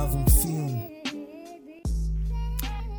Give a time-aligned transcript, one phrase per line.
[0.00, 0.90] um filme.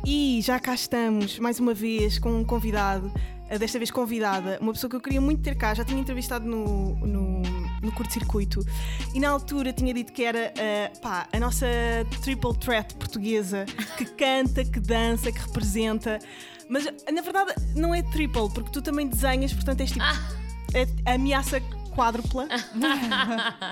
[0.06, 3.12] E já cá estamos, mais uma vez, com um convidado,
[3.48, 6.46] eh, desta vez convidada, uma pessoa que eu queria muito ter cá, já tinha entrevistado
[6.46, 7.42] no, no,
[7.82, 8.60] no curto-circuito
[9.12, 11.66] e na altura tinha dito que era eh, pá, a nossa
[12.22, 13.64] triple threat portuguesa
[13.98, 16.20] que canta, que dança, que representa.
[16.68, 20.04] Mas na verdade não é triple, porque tu também desenhas, portanto és tipo.
[20.74, 21.60] É a ameaça
[21.94, 22.46] quádrupla,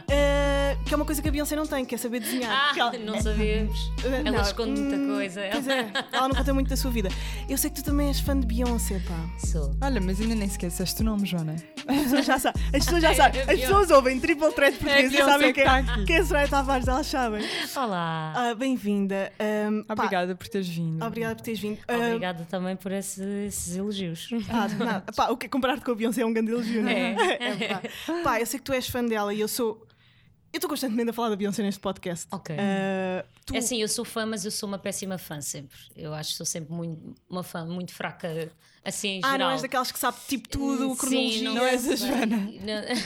[0.08, 2.52] eh, que é uma coisa que a Beyoncé não tem, que é saber desenhar.
[2.52, 3.92] Ah, ela- não sabemos.
[4.04, 5.42] Eh, Ela não, esconde muita hum, coisa.
[5.52, 7.08] Pois é, ela não conta muito da sua vida.
[7.48, 9.46] Eu sei que tu também és fã de Beyoncé, pá.
[9.46, 9.74] Sou.
[9.80, 11.56] Olha, mas ainda nem esqueceste o nome, Joana.
[11.86, 12.62] As pessoas já sabem.
[12.66, 13.40] As pessoas já É, sabem.
[13.40, 16.48] é As pessoas ouvem triple threat português e Beyoncé sabem que quem, quem é Soraya
[16.48, 17.44] Tavares, elas sabem.
[17.76, 18.32] Olá.
[18.36, 19.32] Ah, Bem-vinda.
[19.86, 21.04] Pá, Obrigada por teres vindo.
[21.04, 21.78] Obrigada por teres vindo.
[21.88, 24.28] Obrigada também por esse- esses elogios.
[24.48, 25.04] Ah, de nada.
[25.16, 27.12] Pá, o que comparar-te com a Beyoncé é um grande elogio, não é?
[27.38, 27.68] É.
[27.74, 27.82] pá.
[28.24, 29.86] Pá, eu sei que tu és fã dela e eu sou.
[30.52, 32.26] Eu estou constantemente a falar da Beyoncé neste podcast.
[32.30, 32.54] Ok.
[32.58, 33.54] Ah, tu...
[33.54, 35.78] É assim, eu sou fã, mas eu sou uma péssima fã sempre.
[35.96, 38.52] Eu acho que sou sempre muito, uma fã muito fraca,
[38.84, 39.38] assim, em ah, geral.
[39.48, 41.42] não és daquelas que sabe tipo tudo, Sim, cronologia.
[41.44, 41.96] não, Não és a.
[41.96, 42.36] Joana.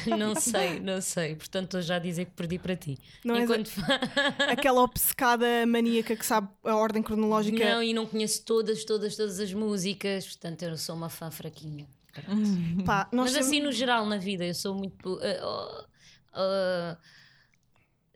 [0.08, 1.36] Não, não sei, não sei.
[1.36, 2.98] Portanto, estou já a dizer que perdi para ti.
[3.24, 3.70] Não és a- Enquanto.
[4.50, 7.64] Aquela obcecada maníaca que sabe a ordem cronológica.
[7.64, 10.26] Não, e não conheço todas, todas, todas as músicas.
[10.26, 11.86] Portanto, eu sou uma fã fraquinha.
[12.84, 15.20] Pá, Mas assim, no geral, na vida, eu sou muito.
[15.22, 15.84] eh, oh,
[16.32, 16.96] ah,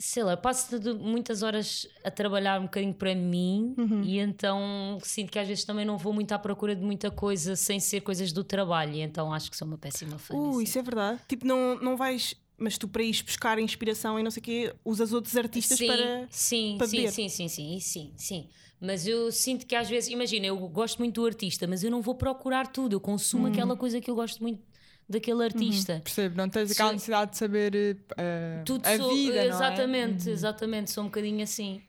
[0.02, 4.02] sei lá, passo muitas horas a trabalhar um bocadinho para mim Uhum.
[4.02, 7.54] e então sinto que às vezes também não vou muito à procura de muita coisa
[7.54, 8.94] sem ser coisas do trabalho.
[8.94, 10.34] E então acho que sou uma péssima fã.
[10.34, 11.20] Uh, isso é verdade.
[11.28, 12.34] Tipo, não, não vais.
[12.56, 15.86] Mas tu, para ires buscar inspiração e não sei o quê, usas outros artistas sim,
[15.86, 16.26] para.
[16.30, 17.12] sim, para sim, beber.
[17.12, 18.48] sim, sim, sim, sim, sim.
[18.80, 22.00] Mas eu sinto que às vezes, imagina, eu gosto muito do artista, mas eu não
[22.00, 23.52] vou procurar tudo, eu consumo Uhum.
[23.52, 24.62] aquela coisa que eu gosto muito
[25.10, 26.00] daquele artista.
[26.02, 27.74] Percebo, não tens aquela necessidade de saber
[28.16, 29.46] eh, Tudo a sou- vida, não é?
[29.46, 31.82] exatamente, exatamente, sou um bocadinho assim.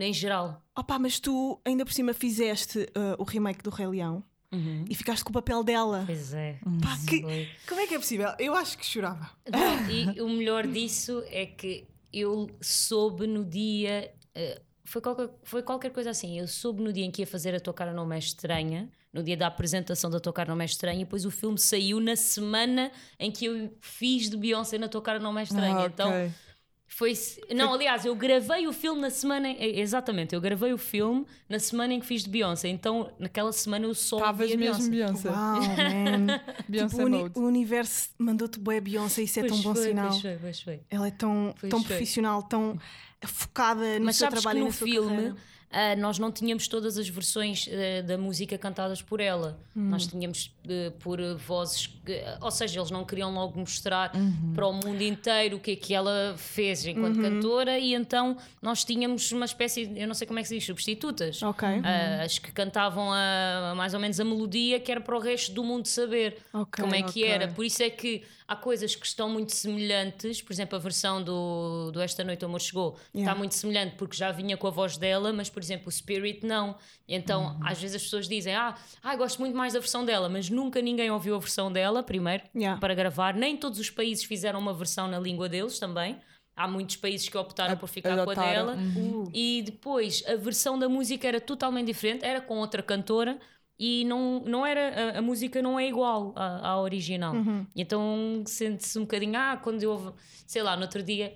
[0.00, 0.62] Em geral.
[0.76, 4.24] Opa, mas tu ainda por cima fizeste uh, o remake do Rei Leão
[4.88, 6.02] e ficaste com o papel dela.
[6.06, 6.58] Pois é.
[6.82, 7.48] Pá, que- Foi.
[7.68, 8.30] Como é que é possível?
[8.38, 9.30] Eu acho que chorava.
[9.48, 14.12] Não, e o melhor disso é que eu soube no dia.
[14.84, 16.36] foi, qualquer, foi qualquer coisa assim.
[16.36, 19.22] Eu soube no dia em que ia fazer a tua cara não é estranha, no
[19.22, 22.14] dia da apresentação da tua cara não é estranha, e depois o filme saiu na
[22.16, 25.78] semana em que eu fiz de Beyoncé na tua cara não é estranha.
[25.78, 26.30] Ah, Então ok.
[26.86, 27.12] foi.
[27.54, 29.48] Não, aliás, eu gravei o filme na semana.
[29.48, 32.68] em- eh, Exatamente, eu gravei o filme na semana em que fiz de Beyoncé.
[32.68, 34.90] Então naquela semana eu só Estavas mesmo Beyoncé.
[34.90, 35.28] Beyoncé.
[35.28, 36.40] Uau, man.
[36.68, 37.38] Beyoncé Tipo, o, uni- mode.
[37.38, 40.08] o universo mandou-te boa Beyoncé, isso é Pois tão bom foi, sinal.
[40.10, 40.80] Pois foi, pois foi.
[40.90, 41.88] Ela é tão, Pois tão foi.
[41.88, 42.78] profissional, tão
[43.26, 45.36] focada no Mas seu sabes trabalho que no filme carreira.
[45.70, 49.58] Ah, nós não tínhamos todas as versões ah, da música cantadas por ela.
[49.76, 49.88] Hum.
[49.90, 54.52] Nós tínhamos ah, por vozes, que- ou seja, eles não queriam logo mostrar Uhum.
[54.54, 57.22] para o mundo inteiro o que é que ela fez enquanto Uhum.
[57.22, 60.64] cantora e então nós tínhamos uma espécie, eu não sei como é que se diz,
[60.64, 61.40] substitutas.
[61.42, 65.52] Ah, as que cantavam a, mais ou menos a melodia que era para o resto
[65.52, 67.24] do mundo saber Ok, como é que ok.
[67.28, 67.48] era.
[67.48, 71.90] Por isso é que há coisas que estão muito semelhantes, por exemplo, a versão do,
[71.92, 73.30] do Esta Noite o Amor Chegou Yeah.
[73.32, 76.44] está muito semelhante porque já vinha com a voz dela, mas por exemplo o Spirit
[76.46, 76.76] não.
[77.08, 77.60] Então Uhum.
[77.66, 80.80] às vezes as pessoas dizem: Ah, ah, gosto muito mais da versão dela, mas nunca
[80.82, 82.80] ninguém ouviu a versão dela primeiro Yeah.
[82.80, 83.34] para gravar.
[83.34, 86.18] Nem todos os países fizeram uma versão na língua deles também.
[86.56, 88.66] Há muitos países que optaram A- por ficar com a adotaram.
[88.66, 88.76] dela.
[88.96, 89.30] Uh.
[89.32, 93.38] E depois a versão da música era totalmente diferente, era com outra cantora
[93.78, 97.34] e não, não era a, a música não é igual à, à original.
[97.34, 97.66] Uhum.
[97.74, 100.14] Então sente-se um bocadinho, ah, quando eu,
[100.46, 101.34] sei lá, no outro dia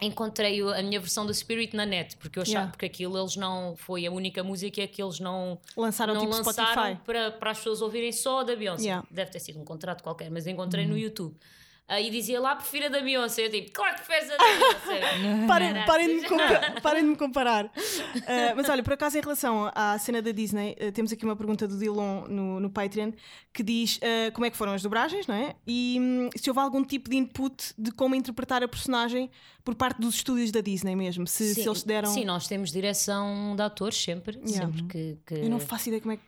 [0.00, 2.70] encontrei a minha versão do Spirit na net, porque eu achava Yeah.
[2.72, 6.72] porque aquilo eles não foi a única música que eles não Lançaram não tipo lançaram
[6.72, 7.00] Spotify.
[7.04, 8.84] para, para as pessoas ouvirem só da Beyoncé.
[8.84, 9.06] Yeah.
[9.10, 10.90] Deve ter sido um contrato qualquer, mas encontrei Uhum.
[10.92, 11.36] no YouTube.
[11.88, 13.46] Aí dizia lá, prefiro a da Beyoncé.
[13.46, 15.46] Eu tipo, claro que preferes a da Beyoncé.
[15.48, 17.72] Parem, parem, de me compa- parem de me comparar.
[18.26, 21.34] Ah, mas olha, por acaso, em relação à cena da Disney, ah, temos aqui uma
[21.34, 23.12] pergunta do Dilon no, no Patreon
[23.54, 25.56] que diz ah, como é que foram as dobragens, não é?
[25.66, 29.30] E hum, se houve algum tipo de input de como interpretar a personagem
[29.64, 31.26] por parte dos estúdios da Disney mesmo.
[31.26, 32.12] Se, se Sim, eles deram.
[32.12, 34.38] Sim, nós temos direção de atores sempre.
[34.46, 34.66] Yeah.
[34.66, 35.18] Sempre que.
[35.26, 35.34] que...
[35.34, 36.22] Eu não faço ideia como é que.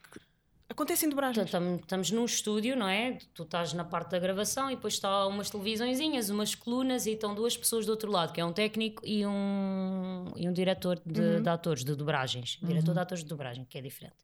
[0.70, 1.50] Acontece em dobragens.
[1.50, 3.18] Tam- estamos num estúdio, não é?
[3.34, 7.34] Tu estás na parte da gravação e depois está umas televisõezinhas, umas colunas e estão
[7.34, 11.40] duas pessoas do outro lado, que é um técnico e um, e um diretor de,
[11.40, 12.56] de atores, de dobragens.
[12.62, 14.14] Diretor de atores de dobragem, que é diferente.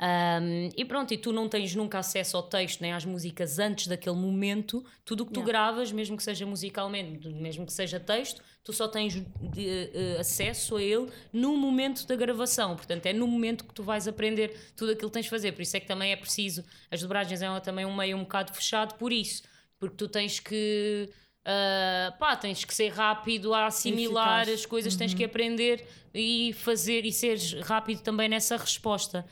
[0.00, 3.86] Um, e pronto, e tu não tens nunca acesso ao texto nem às músicas antes
[3.86, 4.82] daquele momento.
[5.04, 8.88] Tudo o que tu gravas, mesmo que seja musicalmente, mesmo que seja texto, tu só
[8.88, 12.76] tens de, eh, acesso a ele no momento da gravação.
[12.76, 15.52] Portanto, é no momento que tu vais aprender tudo aquilo que tens de fazer.
[15.52, 16.64] Por isso é que também é preciso.
[16.90, 19.42] As dobragens é também um meio um bocado fechado por isso.
[19.78, 21.10] Porque tu tens que
[21.40, 27.06] Uh, pá, tens que ser rápido a assimilar as coisas, tens que aprender e fazer
[27.06, 29.24] e seres rápido também nessa resposta.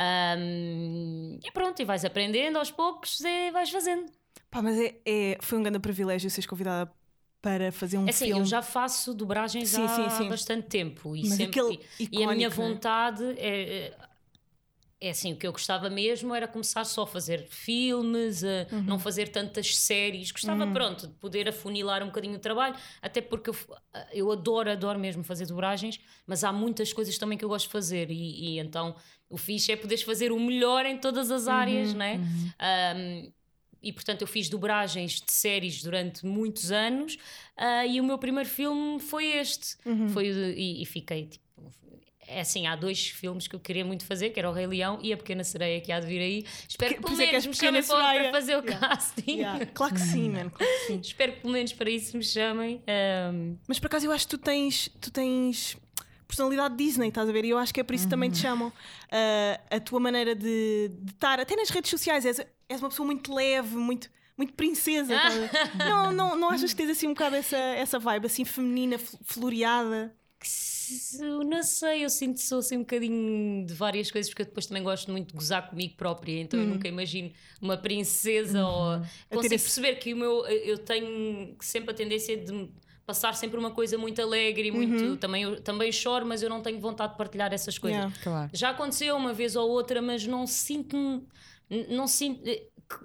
[0.00, 4.10] Um, e pronto, e vais aprendendo aos poucos e vais fazendo.
[4.50, 6.90] Pá, mas é, é- foi um grande privilégio seres convidada
[7.42, 8.40] para fazer um É assim, filme.
[8.40, 10.28] eu já faço dobragens Sim, há sim, sim.
[10.28, 11.60] bastante tempo e, Mas sempre,
[11.98, 12.68] e, e a minha icónico, né?
[12.68, 13.94] vontade é,
[15.00, 18.82] é assim, o que eu gostava mesmo era começar só a fazer filmes, a Uhum.
[18.82, 20.30] não fazer tantas séries.
[20.30, 23.56] Gostava, pronto, de poder afunilar um bocadinho o trabalho, até porque eu,
[24.12, 27.72] eu adoro, adoro mesmo fazer dobragens, mas há muitas coisas também que eu gosto de
[27.72, 28.94] fazer e, e então
[29.30, 32.20] o fixe é poderes fazer o melhor em todas as Uhum, áreas, né?
[32.96, 33.32] Um,
[33.82, 37.16] e portanto eu fiz dobragens de séries durante muitos anos
[37.56, 40.08] ah, e o meu primeiro filme foi este Uhum.
[40.10, 41.48] foi e, e fiquei tipo
[42.32, 45.00] é assim, há dois filmes que eu queria muito fazer, que era o Rei Leão
[45.02, 46.44] e a Pequena Sereia que há de vir aí.
[46.68, 48.88] Espero que pelo isso é que menos me chamem para, fazer o Yeah.
[48.88, 49.36] casting.
[49.38, 50.50] Yeah, Claro que sim, mano.
[50.52, 51.00] Claro que sim.
[51.02, 52.82] Espero que pelo menos para isso me chamem.
[52.86, 55.76] Ahm, Mas por acaso eu acho que tu tens, tu tens
[56.30, 57.44] personalidade Disney, estás a ver?
[57.44, 58.72] E eu acho que é por isso que também te chamam.
[59.10, 63.04] Ah, a tua maneira de, de estar, até nas redes sociais, és, és uma pessoa
[63.06, 65.14] muito leve, muito, muito princesa.
[65.88, 69.16] não, não, não achas que tens assim um bocado essa, essa vibe assim feminina, fl-
[69.24, 70.14] floreada?
[71.20, 74.46] eu não sei, eu sinto que sou assim um bocadinho de várias coisas, porque eu
[74.46, 77.30] depois também gosto muito de gozar comigo própria, então eu nunca imagino
[77.60, 79.00] uma princesa ou
[79.30, 82.70] consigo esse- perceber que o meu eu tenho sempre a tendência de
[83.10, 86.62] passar sempre uma coisa muito alegre e muito também, eu, também choro, mas eu não
[86.62, 87.98] tenho vontade de partilhar essas coisas.
[87.98, 88.16] Yeah.
[88.22, 88.50] Claro.
[88.52, 91.24] Já aconteceu uma vez ou outra, mas não sinto.
[91.88, 92.40] Não sinto.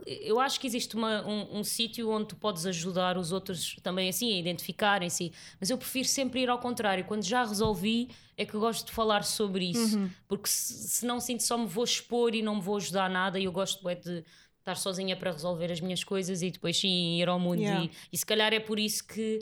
[0.06, 4.10] Eu acho que existe uma, um, um sítio onde tu podes ajudar os outros também
[4.10, 7.04] assim a identificarem-se, mas eu prefiro sempre ir ao contrário.
[7.06, 11.42] Quando já resolvi, é que gosto de falar sobre isso, porque se, se não sinto
[11.42, 14.24] só me vou expor e não me vou ajudar nada, e eu gosto é de
[14.60, 17.62] estar sozinha para resolver as minhas coisas e depois sim ir ao mundo.
[17.62, 17.86] Yeah.
[17.86, 19.40] E, e se calhar é por isso que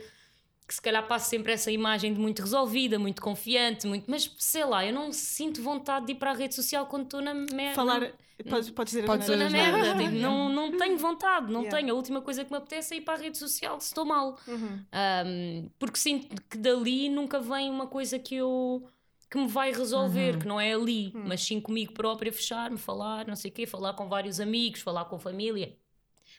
[0.68, 4.66] que se calhar passo sempre essa imagem de muito resolvida, muito confiante, muito, mas sei
[4.66, 7.76] lá, eu não sinto vontade de ir para a rede social quando estou na merda.
[7.76, 8.14] Falar,
[8.50, 11.78] podes, podes dizer Podes na merda, tipo, não, não tenho vontade, não Yeah.
[11.78, 11.94] tenho.
[11.94, 14.38] A última coisa que me apetece é ir para a rede social se estou mal.
[14.48, 14.80] Uhum.
[15.26, 18.88] Um, porque sinto que dali nunca vem uma coisa que eu
[19.30, 21.24] que me vai resolver, que não é ali, Hum.
[21.26, 25.06] mas sim comigo própria fechar-me, falar, não sei o quê, falar com vários amigos, falar
[25.06, 25.76] com família,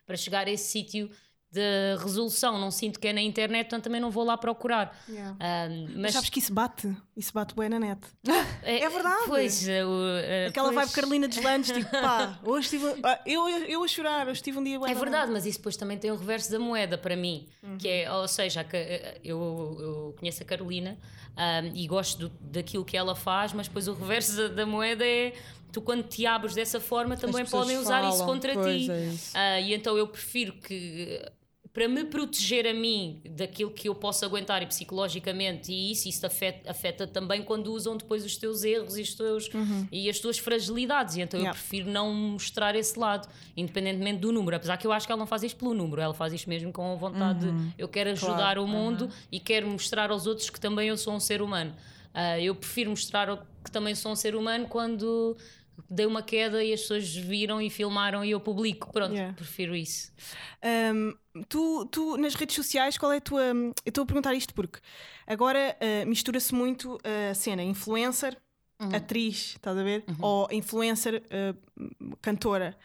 [0.06, 1.10] para chegar a esse sítio
[1.54, 2.58] de resolução.
[2.58, 4.98] Não sinto que é na internet, portanto também não vou lá procurar.
[5.08, 5.32] Yeah.
[5.70, 8.00] Um, Mas mas sabes que isso bate, isso bate bem na net.
[8.62, 9.24] é, é verdade.
[9.26, 10.86] Pois, uh, uh, Aquela pois.
[10.86, 13.00] vibe Carolina Deslandes, tipo, pá, hoje estive.
[13.04, 15.58] ah, eu, eu, eu a chorar, hoje estive um dia É da verdade, mas isso
[15.58, 17.78] depois também tem o reverso da moeda para mim, Uhum.
[17.78, 18.78] que é, ou seja, Ca-
[19.22, 20.98] eu, eu conheço a Carolina
[21.36, 25.04] ahm, e gosto do- daquilo que ela faz, mas depois o reverso da, da moeda
[25.06, 25.32] é
[25.72, 28.90] tu quando te abres dessa forma também podem usar isso falam, contra pois, ti.
[28.92, 29.30] é isso.
[29.36, 31.20] Ah, e então eu prefiro que
[31.74, 36.24] para me proteger a mim daquilo que eu posso aguentar e psicologicamente e isso, isso
[36.24, 39.50] afeta, afeta também quando usam depois os teus erros e, os teus,
[39.90, 41.16] e as tuas fragilidades.
[41.16, 41.50] E então Yeah.
[41.50, 45.18] eu prefiro não mostrar esse lado independentemente do número, apesar que eu acho que ela
[45.18, 48.10] não faz isto pelo número ela faz isto mesmo com a vontade de eu quero
[48.10, 51.42] ajudar Claro, o mundo e quero mostrar aos outros que também eu sou um ser
[51.42, 51.74] humano.
[52.14, 55.36] Ah, eu prefiro mostrar que também sou um ser humano quando
[55.88, 59.34] dei uma queda e as pessoas viram e filmaram e eu publico pronto, Yeah.
[59.34, 60.12] prefiro isso
[60.64, 61.14] Um,
[61.48, 63.42] tu, tu, nas redes sociais, qual é a tua.
[63.42, 64.78] Eu estou a perguntar isto porque
[65.26, 66.98] agora uh, mistura-se muito
[67.30, 68.36] a cena influencer,
[68.92, 70.04] atriz, estás a ver?
[70.20, 72.76] Ou influencer, uh, cantora.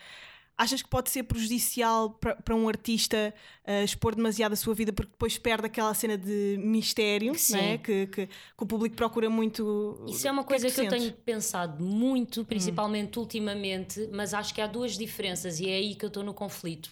[0.62, 2.10] Achas que pode ser prejudicial
[2.44, 3.34] para um artista
[3.66, 7.56] uh, expor demasiado a sua vida porque depois perde aquela cena de mistério Sim.
[7.56, 7.78] né?
[7.78, 10.04] que, que, que o público procura muito?
[10.10, 14.10] Isso é uma O que é coisa que que, eu tenho pensado muito, principalmente ultimamente,
[14.12, 16.92] mas acho que há duas diferenças e é aí que eu estou no conflito.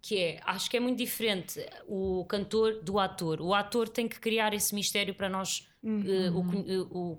[0.00, 3.40] Que é, acho que é muito diferente o cantor do ator.
[3.40, 7.18] O ator tem que criar esse mistério para nós eh, o conhe- eh, o,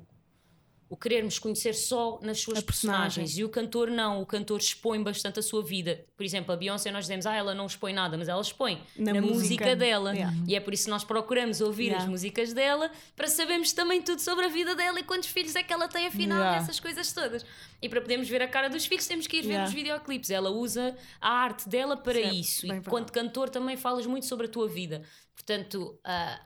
[0.91, 3.03] o querermos conhecer só nas suas A personagem.
[3.03, 3.38] personagens.
[3.38, 6.03] E o cantor não, o cantor expõe bastante a sua vida.
[6.17, 9.13] Por exemplo, a Beyoncé nós dizemos, ah, ela não expõe nada, mas ela expõe Na
[9.13, 9.36] na, música.
[9.38, 10.13] música, dela.
[10.15, 10.36] Yeah.
[10.48, 12.03] E é por isso que nós procuramos ouvir Yeah.
[12.05, 15.62] as músicas dela para sabermos também tudo sobre a vida dela e quantos filhos é
[15.62, 16.58] que ela tem afinal, Yeah.
[16.63, 17.46] essas coisas todas.
[17.81, 20.31] E para podermos ver a cara dos filhos temos que ir ver os videoclipes.
[20.31, 22.67] Ela usa a arte dela para Certo, isso.
[22.67, 25.03] bem E quando cantor também falas muito sobre a tua vida.
[25.36, 26.41] Portanto, ah,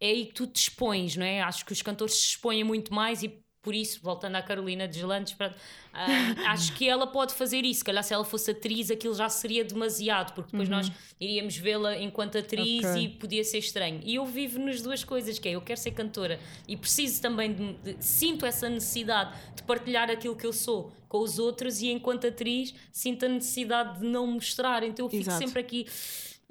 [0.00, 1.40] é aí que tu te expões, não é?
[1.42, 3.28] Acho que os cantores se expõem muito mais e
[3.62, 5.54] por isso, voltando à Carolina Deslandes, pronto,
[5.92, 6.06] ah,
[6.52, 7.78] acho que ela pode fazer isso.
[7.78, 10.90] Se calhar, se ela fosse atriz, aquilo já seria demasiado, porque depois nós
[11.20, 13.02] iríamos vê-la enquanto atriz Ok.
[13.04, 14.00] e podia ser estranho.
[14.04, 17.52] E eu vivo nas duas coisas, que é eu quero ser cantora e preciso também
[17.54, 21.88] de, de- sinto essa necessidade de partilhar aquilo que eu sou com os outros e
[21.90, 24.82] enquanto atriz sinto a necessidade de não mostrar.
[24.82, 25.38] Então eu fico Exato.
[25.46, 25.86] sempre aqui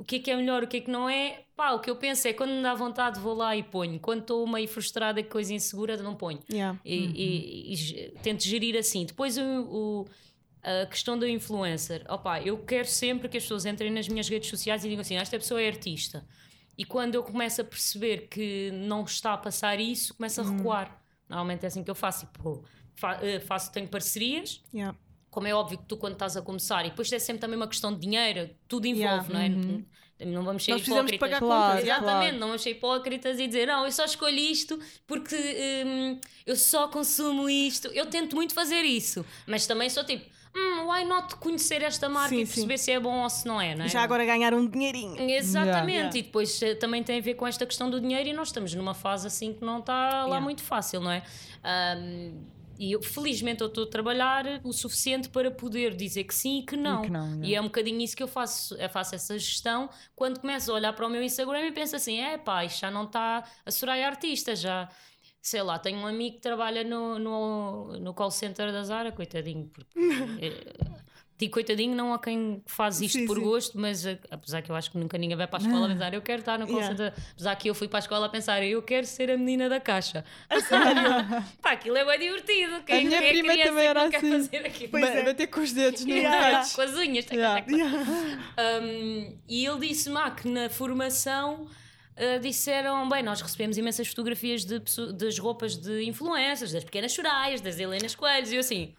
[0.02, 1.44] o que é que é melhor, o que é que não é.
[1.56, 4.00] Pá, o que eu penso é quando me dá vontade vou lá e ponho.
[4.00, 6.40] Quando estou meio frustrada coisa insegura, não ponho.
[6.52, 6.80] Yeah.
[6.84, 9.06] E, e- e ge- tento gerir assim.
[9.06, 10.06] Depois o, o-
[10.64, 12.04] a questão do influencer.
[12.10, 15.16] Opa, eu quero sempre que as pessoas entrem nas minhas redes sociais e digam assim:
[15.18, 16.26] esta pessoa é artista.
[16.78, 21.00] E quando eu começo a perceber que não está a passar isso, começo a recuar.
[21.30, 22.26] Normalmente é assim que eu faço.
[22.26, 22.64] Tipo,
[23.22, 24.98] eh, faço, tenho parcerias, Yeah.
[25.32, 27.68] Como é óbvio que tu quando estás a começar, e depois é sempre também uma
[27.68, 29.34] questão de dinheiro, tudo envolve, Yeah.
[29.34, 29.84] não é?
[30.24, 31.18] Não vamos ser Nós hipócritas.
[31.20, 31.84] pagar Claro, contas.
[31.84, 32.38] Exatamente, claro.
[32.40, 36.88] não vamos ser hipócritas e dizer não, eu só escolhi isto porque hum, eu só
[36.90, 37.88] consumo isto.
[37.88, 40.24] Eu tento muito fazer isso, mas também sou tipo,
[40.56, 43.60] hum, why not conhecer esta marca Sim, e perceber se é bom ou se não
[43.60, 43.88] é, não é?
[43.90, 45.20] Já agora ganhar um dinheirinho.
[45.28, 46.18] Exatamente, Yeah.
[46.20, 48.76] e depois eh, também tem a ver com esta questão do dinheiro e nós estamos
[48.76, 50.42] numa fase assim que não está lá Yeah.
[50.42, 51.24] muito fácil, não é?
[51.64, 52.44] Ahm,
[52.78, 56.64] e eu, felizmente eu estou a trabalhar o suficiente para poder dizer que sim e
[56.64, 57.02] que não.
[57.02, 59.90] que não, E é um bocadinho isso que eu faço, eu faço essa gestão.
[60.16, 62.92] Quando começo a olhar para o meu Instagram e penso assim, é pá, isto já
[62.92, 64.90] não está a Soraya artista, já.
[65.42, 69.68] Sei lá, tenho um amigo que trabalha no, no, no call center da Zara, coitadinho,
[69.68, 69.98] porque
[70.40, 70.74] eh,
[71.42, 73.44] digo coitadinho não a quem faz isto Sim, por sim.
[73.44, 75.90] gosto, mas eh, apesar que eu acho que nunca ninguém vai para a escola a
[75.90, 76.96] pensar, eu quero estar no call Yeah.
[76.96, 79.68] center, apesar que eu fui para a escola a pensar, eu quero ser a menina
[79.68, 80.24] da caixa.
[80.50, 81.44] A sério?
[81.62, 82.82] Pá, aquilo é bem divertido.
[82.86, 84.32] Quem, minha quem é prima criança também que era quer assim.
[84.32, 84.92] fazer aquilo?
[84.92, 86.68] Ba- Bater com os dedos no Yeah.
[86.76, 87.26] com as unhas.
[87.32, 87.66] Yeah.
[88.82, 91.68] Um, e ele disse-me ah, que na formação
[92.18, 94.80] uh, disseram: bem, nós recebemos imensas fotografias de,
[95.14, 98.94] das roupas de influências, das pequenas choraias, das Helenas Coelhos, e eu assim,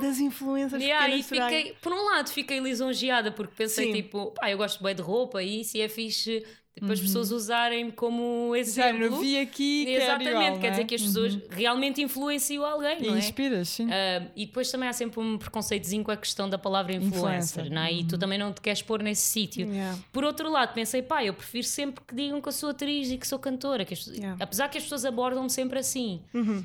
[0.00, 4.02] Das influências yeah, e fiquei, por um lado, fiquei lisonjeada porque pensei Sim.
[4.02, 6.44] tipo, pá, eu gosto bem de roupa e isso e é fixe.
[6.80, 9.10] Tipo, as pessoas usarem como Já exemplo.
[9.10, 13.18] não vi aqui, Exatamente, igual, quer dizer que as pessoas realmente influenciam alguém, não é?
[13.18, 13.88] inspiras, sim.
[13.90, 17.70] Ah, e depois também há sempre um preconceitozinho com a questão da palavra influencer, Influencer,
[17.72, 17.92] não é?
[17.92, 19.66] E tu também não te queres pôr nesse sítio.
[19.68, 19.98] Yeah.
[20.12, 23.18] Por outro lado, pensei, pá, eu prefiro sempre que digam que eu sou atriz e
[23.18, 24.36] que sou cantora, que as- Yeah.
[24.42, 26.20] apesar que as pessoas abordam-me sempre assim.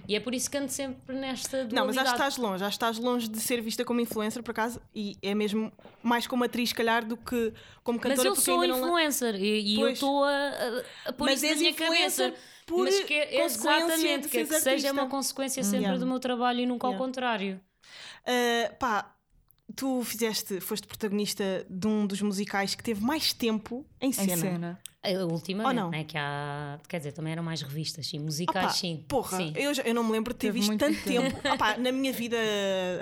[0.08, 1.76] E é por isso que ando sempre nesta dualidade.
[1.76, 4.80] Não, mas que estás longe, que estás longe de ser vista como influencer, por acaso,
[4.96, 7.54] e é mesmo mais como atriz, se calhar, do que
[7.84, 8.28] como Mas cantora.
[8.30, 8.86] eu porque sou ainda não...
[8.86, 10.00] influencer e, e eu Pois.
[10.06, 12.34] Estou a, a, pôr Mas isso na minha cabeça.
[12.66, 16.00] por mas que, é consequência exatamente, que, é que seja uma consequência sempre Yeah.
[16.00, 17.06] do meu trabalho e nunca ao Yeah.
[17.06, 17.62] contrário.
[18.28, 19.14] Uh, pá,
[19.76, 24.80] tu fizeste, foste protagonista de um dos musicais que teve mais tempo em Em cena.
[25.04, 25.90] A última, não?
[25.90, 26.04] né?
[26.06, 29.04] Que há, quer dizer, também eram mais revistas, sim, musicais, Opa, sim.
[29.08, 29.52] Porra, sim.
[29.56, 31.36] Eu, já- eu não me lembro de ter Teve visto tanto tempo.
[31.42, 31.54] tempo.
[31.56, 32.38] Opa, na minha vida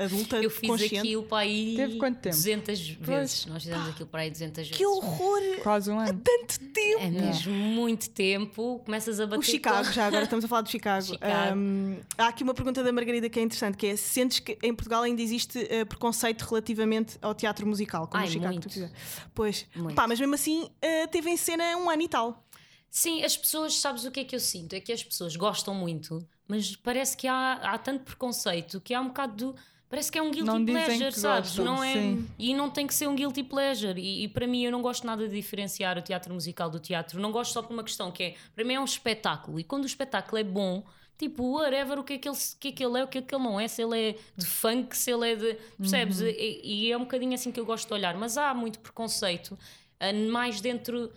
[0.04, 0.98] adulta, Eu fiz consciente.
[1.00, 2.36] aquilo para aí Teve quanto tempo?
[2.36, 3.46] 200 vezes.
[3.46, 4.76] Nós fizemos aquilo para aí 200 vezes.
[4.78, 5.42] Que horror!
[5.62, 6.20] Quase um ano.
[6.24, 7.02] Tanto tempo!
[7.04, 8.82] É mesmo muito tempo.
[8.84, 9.40] Começas a bater.
[9.40, 11.06] O Chicago, já agora estamos a falar de Chicago.
[11.06, 11.56] Chicago.
[11.58, 14.58] Um, há aqui uma pergunta da Margarida que é interessante, que é se sentes que
[14.64, 18.64] em Portugal ainda existe uh, preconceito relativamente ao teatro musical, como Ai, o Chicago muito.
[18.64, 18.96] que tu fizeste?
[19.36, 19.96] Pois, Muito.
[19.96, 22.44] pá, mas mesmo assim uh, teve em cena um ano e tal.
[22.90, 24.74] Sim, as pessoas, sabes o que é que eu sinto?
[24.74, 29.00] É que as pessoas gostam muito, mas parece que há, há tanto preconceito que há
[29.00, 29.56] um bocado do.
[29.90, 31.50] Parece que é um guilty Não pleasure, sabes?
[31.50, 32.28] gostam, não é, sim.
[32.40, 34.00] e não tem que ser um guilty pleasure.
[34.00, 37.20] E, e para mim, eu não gosto nada de diferenciar o teatro musical do teatro.
[37.20, 39.60] Não gosto só por uma questão que é, para mim, é um espetáculo.
[39.60, 40.86] E quando o espetáculo é bom,
[41.18, 43.18] tipo, whatever, o que é que ele, o que é, que ele é, o que
[43.18, 45.58] é que ele não é, se ele é de funk, se ele é de.
[45.78, 46.22] Percebes?
[46.22, 46.28] Uhum.
[46.28, 48.16] E, e é um bocadinho assim que eu gosto de olhar.
[48.18, 49.58] Mas há muito preconceito,
[50.00, 51.12] ah, mais dentro.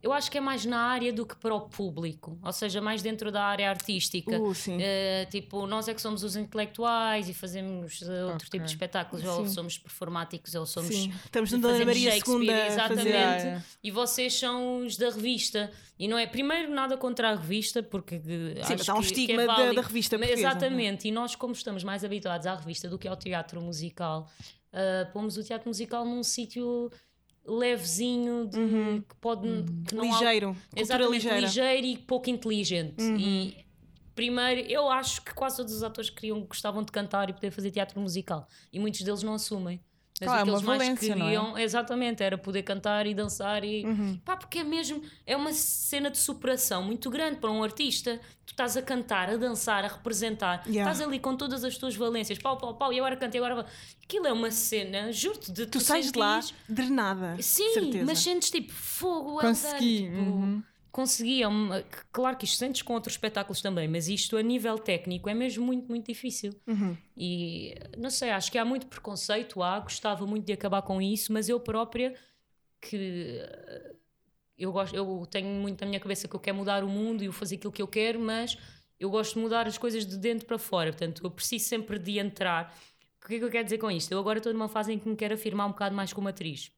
[0.00, 3.02] Eu acho que é mais na área do que para o público, ou seja, mais
[3.02, 4.38] dentro da área artística.
[4.40, 4.78] Uh, sim.
[4.80, 8.50] Eh, tipo, nós é que somos os intelectuais e fazemos eh, outro Ok.
[8.50, 9.52] tipo de espetáculos, ou Sim.
[9.52, 10.94] somos performáticos, ou somos.
[10.94, 11.12] Sim.
[11.24, 13.10] Estamos fazemos Dona Maria II exatamente.
[13.12, 13.62] fazer.
[13.82, 15.70] E vocês são os da revista.
[15.98, 18.20] E não é, primeiro, nada contra a revista, porque eh,
[18.54, 21.08] Sim, acho mas há um que- que estigma é da- da revista Mas portuguesa, Exatamente,
[21.08, 24.30] e nós, como estamos mais habituados à revista do que ao teatro musical,
[25.12, 26.90] pomos o teatro musical num sítio
[27.48, 28.58] levezinho de,
[29.08, 29.42] que pode
[29.86, 30.12] que não há- Uhum.
[30.12, 31.40] Ligeiro, cultura Exatamente, ligeira.
[31.40, 33.02] ligeiro e pouco inteligente.
[33.02, 33.16] Uhum.
[33.18, 33.56] E
[34.14, 37.70] primeiro, eu acho que quase todos os atores queriam, gostavam de cantar e poder fazer
[37.70, 38.46] teatro musical.
[38.72, 39.80] E muitos deles não assumem.
[40.20, 41.06] Mas Claro, o que é uma eles mais é?
[41.14, 44.18] queriam, exatamente, era poder cantar e dançar e Uhum.
[44.24, 48.20] pá, porque é mesmo, é uma cena de superação muito grande para um artista.
[48.44, 50.90] Tu estás a cantar, a dançar, a representar, Yeah.
[50.90, 53.64] estás ali com todas as tuas valências, pau, pau, pau, e agora canto, e agora.
[54.02, 57.36] Aquilo é uma cena, juro-te, de Tu sais de lá drenada.
[57.42, 58.04] Sim, certeza.
[58.06, 59.98] mas sentes tipo fogo andar, Consegui.
[60.04, 60.62] tipo, uhum.
[60.92, 61.42] Consegui.
[61.42, 65.28] é uma- Claro que isto sentes com outros espetáculos também, mas isto a nível técnico
[65.28, 66.52] é mesmo muito, muito difícil.
[66.66, 66.96] Uhum.
[67.16, 71.32] E não sei, acho que há muito preconceito, há, gostava muito de acabar com isso,
[71.32, 72.14] mas eu própria
[72.80, 73.40] que
[74.56, 77.26] eu gosto, eu tenho muito na minha cabeça que eu quero mudar o mundo e
[77.26, 78.56] eu fazer aquilo que eu quero, mas
[78.98, 82.18] eu gosto de mudar as coisas de dentro para fora, portanto, eu preciso sempre de
[82.18, 82.76] entrar
[83.28, 84.10] O que é que eu quero dizer com isto?
[84.10, 86.72] Eu agora estou numa fase em que me quero afirmar um bocado mais como atriz.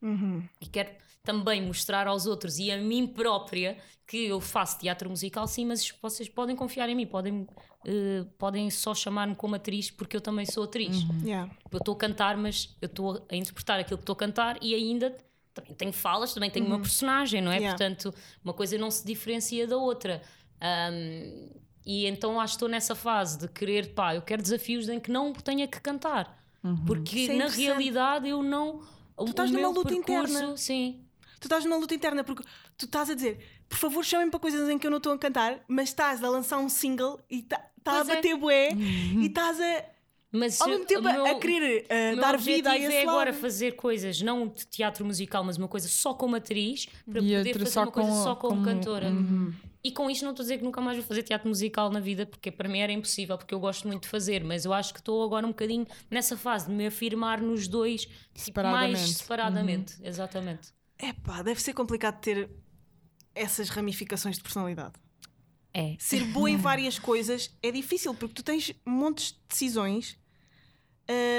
[0.60, 0.90] E quero
[1.22, 5.94] também mostrar aos outros e a mim própria que eu faço teatro musical, sim, mas
[6.02, 7.46] vocês podem confiar em mim, podem,
[7.86, 11.06] eh, podem só chamar-me como atriz porque eu também sou atriz.
[11.22, 11.48] Yeah.
[11.70, 14.74] Eu estou a cantar, mas eu estou a interpretar aquilo que estou a cantar e
[14.74, 15.16] ainda
[15.54, 17.58] também tenho falas, também tenho uma personagem, não é?
[17.58, 17.78] Yeah.
[17.78, 20.20] Portanto, uma coisa não se diferencia da outra.
[20.60, 21.48] Ahm,
[21.86, 25.12] e então acho que estou nessa fase de querer, pá, eu quero desafios em que
[25.12, 26.39] não tenha que cantar.
[26.86, 28.80] Porque Isso é na realidade eu não.
[29.16, 30.56] Tu estás numa luta interna.
[30.56, 31.00] Sim.
[31.40, 32.42] Tu estás numa luta interna porque
[32.76, 33.38] tu estás a dizer,
[33.68, 36.28] por favor, chamem para coisas em que eu não estou a cantar, mas estás a
[36.28, 38.14] lançar um single e está a Pois é.
[38.16, 39.84] bater bué e estás a,
[40.30, 43.30] Mas ao mesmo tempo a- meu- a querer uh, dar vida a esse é agora
[43.30, 43.40] lado.
[43.40, 47.58] fazer coisas, não de teatro musical, mas uma coisa só como atriz, para E poder
[47.58, 49.08] fazer uma coisa só como, como- cantora.
[49.08, 49.52] Uhum.
[49.82, 52.00] E com isto não estou a dizer que nunca mais vou fazer teatro musical na
[52.00, 54.92] vida, porque para mim era impossível, porque eu gosto muito de fazer, mas eu acho
[54.92, 58.92] que estou agora um bocadinho nessa fase de me afirmar nos dois tipo, Separadamente.
[58.92, 59.94] mais separadamente.
[60.02, 60.68] Exatamente.
[60.98, 62.50] Epá, deve ser complicado ter
[63.34, 64.94] essas ramificações de personalidade.
[65.72, 65.96] É.
[65.98, 70.18] Ser boa em várias coisas é difícil porque tu tens montes de decisões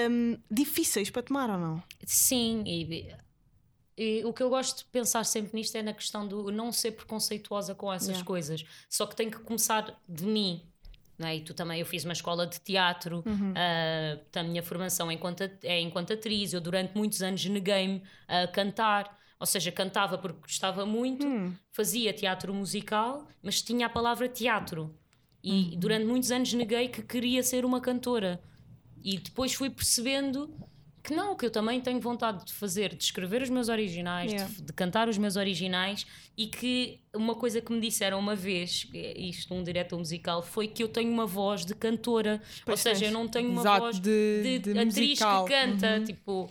[0.10, 1.84] hum, difíceis para tomar ou não?
[2.06, 3.14] Sim, e,
[4.04, 6.92] e o que eu gosto de pensar sempre nisto é na questão do não ser
[6.92, 8.26] preconceituosa com essas Yeah.
[8.26, 8.66] coisas.
[8.90, 10.66] Só que tem que começar de mim.
[11.20, 11.36] Não é?
[11.36, 13.54] E tu também, eu fiz uma escola de teatro, Uhum.
[13.56, 16.52] ah, a minha formação enquanto, at- é enquanto atriz.
[16.54, 21.54] Eu durante muitos anos neguei-me a cantar, ou seja, cantava porque gostava muito, Hum.
[21.72, 24.96] fazia teatro musical, mas tinha a palavra teatro.
[25.44, 25.80] E Uhum.
[25.80, 28.42] durante muitos anos neguei que queria ser uma cantora.
[29.04, 30.54] E depois fui percebendo
[31.04, 34.36] que não, que eu também tenho vontade de fazer, de escrever os meus originais, de-
[34.36, 34.54] Yeah.
[34.62, 36.06] de, cantar os meus originais
[36.38, 40.68] e que uma coisa que me disseram uma vez, é isto um diretor musical, foi
[40.68, 42.42] que eu tenho uma voz de cantora.
[42.66, 45.46] Pois Ou seja, eu não tenho uma Exato, voz de- de, de atriz musical.
[45.46, 46.50] que canta, tipo,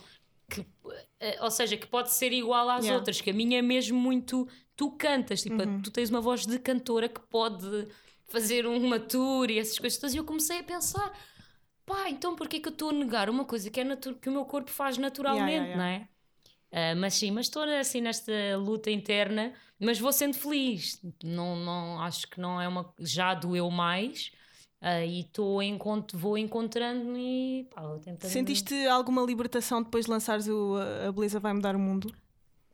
[0.49, 0.65] que,
[1.19, 2.97] eh, ou seja, que pode ser igual às Yeah.
[2.99, 4.47] outras, que a minha é mesmo muito.
[4.75, 5.81] Tu cantas, tipo, Uhum.
[5.81, 7.87] tu tens uma voz de cantora que pode
[8.27, 10.13] fazer uma tour e essas coisas todas.
[10.13, 11.11] E eu comecei a pensar,
[11.91, 14.45] pá, então porquê que eu estou a negar uma coisa que, é que o meu
[14.45, 16.07] corpo faz naturalmente, Yeah, yeah, não é?
[16.71, 21.01] Ah, mas sim, mas estou assim nesta luta interna, mas vou sendo feliz.
[21.21, 22.93] Não, não, acho que não é uma.
[22.97, 24.31] Já doeu mais.
[24.79, 28.31] ah, e estou encont vou encontrando-me e pá, tentando.
[28.31, 32.13] Sentiste alguma libertação depois de lançares o A Beleza Vai Mudar o Mundo?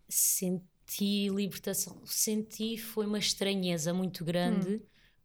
[0.07, 1.99] Senti libertação.
[2.05, 4.79] Senti, foi uma estranheza muito grande,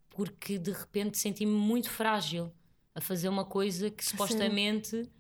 [0.09, 2.51] porque de repente senti-me muito frágil
[2.95, 5.11] a fazer uma coisa que supostamente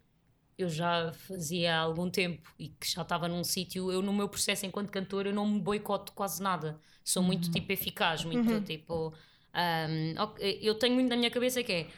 [0.58, 3.90] eu já fazia há algum tempo e que já estava num sítio.
[3.90, 6.80] Eu, no meu processo enquanto cantora, eu não me boicoto quase nada.
[7.04, 9.12] Sou muito tipo eficaz, muito tipo.
[9.52, 11.90] ahm, ok, eu tenho muito na minha cabeça que é.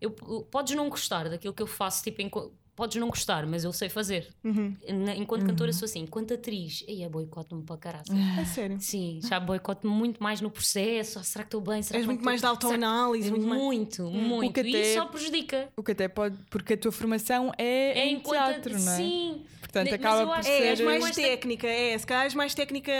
[0.00, 0.12] Eu,
[0.50, 2.22] podes não gostar daquilo que eu faço, tipo,
[2.76, 4.28] podes não gostar, mas eu sei fazer.
[4.44, 8.04] Na- Enquanto cantora sou assim, enquanto atriz, aí é boicoto-me para caralho.
[8.40, 8.78] É sério.
[8.80, 11.18] Sim, já boicoto-me muito mais no processo.
[11.18, 11.82] Ah, será que estou bem?
[11.82, 12.70] Será És muito mais de estou?
[12.70, 14.52] Será autoanálise, muito mais- Muito, muito.
[14.54, 15.68] que E até- isso só prejudica.
[15.76, 16.36] O que até pode.
[16.50, 18.96] Porque a tua formação é, É em teatro, não é?
[18.96, 19.42] Sim.
[19.60, 21.96] Portanto, acaba eu por acho ser- que É, és mais mais técnica, é.
[21.96, 22.90] Se calhar és mais técnica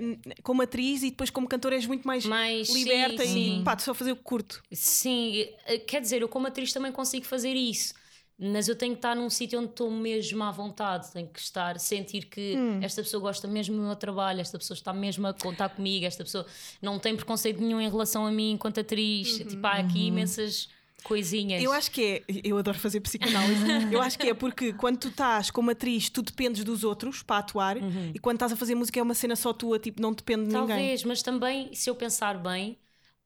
[0.00, 3.62] n- como atriz e depois como cantora és muito mais, Mais, liberta sim, e sim.
[3.64, 4.62] pá, tu só fazer o que curto.
[4.72, 7.92] Sim, eh, quer dizer, eu como atriz também consigo fazer isso.
[8.38, 11.78] Mas eu tenho que estar num sítio onde estou mesmo à vontade, tenho que estar,
[11.80, 12.80] sentir que Hum.
[12.82, 16.22] esta pessoa gosta mesmo do meu trabalho, esta pessoa está mesmo a contar comigo, esta
[16.22, 16.44] pessoa
[16.82, 19.38] não tem preconceito nenhum em relação a mim enquanto atriz.
[19.38, 20.68] Tipo, há aqui imensas
[21.02, 21.62] coisinhas.
[21.62, 23.64] Eu acho que é, eu adoro fazer psicanálise.
[23.94, 27.38] eu acho que é porque quando tu estás como atriz, tu dependes dos outros para
[27.38, 27.76] atuar
[28.14, 30.48] e quando estás a fazer música é uma cena só tua, tipo, não depende de
[30.48, 30.66] ninguém.
[30.68, 32.76] Talvez, mas também, se eu pensar bem,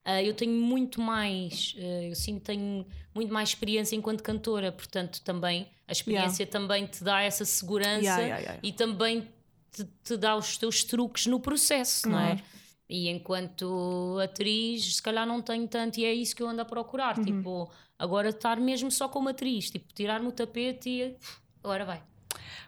[0.04, 5.20] ah, eu tenho muito mais, ah, eu sinto tenho muito mais experiência enquanto cantora, portanto,
[5.22, 8.60] também a experiência também te dá essa segurança Yeah, yeah, yeah.
[8.62, 9.28] e também
[9.72, 12.40] te, te dá os teus truques no processo, não é?
[12.88, 16.64] E enquanto atriz, se calhar não tenho tanto, e é isso que eu ando a
[16.64, 17.18] procurar.
[17.18, 17.24] Uhum.
[17.24, 21.16] Tipo, agora estar mesmo só como atriz, tipo, tirar-me o tapete e
[21.62, 22.02] agora vai.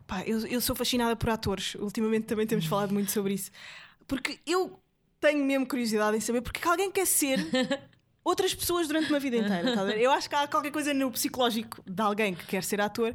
[0.07, 1.75] Pá, eu, eu sou fascinada por atores.
[1.77, 3.51] Ultimamente também temos falado muito sobre isso.
[4.07, 4.82] Porque eu
[5.23, 7.39] tenho mesmo curiosidade em saber porque é que alguém quer ser
[8.25, 9.75] outras pessoas durante uma vida inteira.
[9.75, 9.83] tá?
[9.97, 13.15] Eu acho que há qualquer coisa no psicológico de alguém que quer ser ator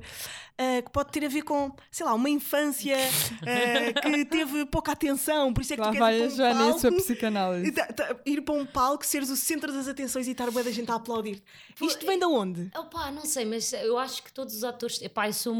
[0.57, 4.91] ah, que pode ter a ver com, sei lá, uma infância ah, que teve pouca
[4.93, 6.69] atenção, por isso é que Lá tu queres vai ir a para um Joana e
[6.69, 7.71] a sua palco psicanálise.
[7.71, 10.71] tá- tá- ir para um palco, seres o centro das atenções e estar bué da
[10.71, 11.41] gente a aplaudir.
[11.81, 12.71] Isto vem de onde?
[12.75, 15.01] Opa, não sei, mas eu acho que todos os atores.
[15.01, 15.55] Epá, eu sou.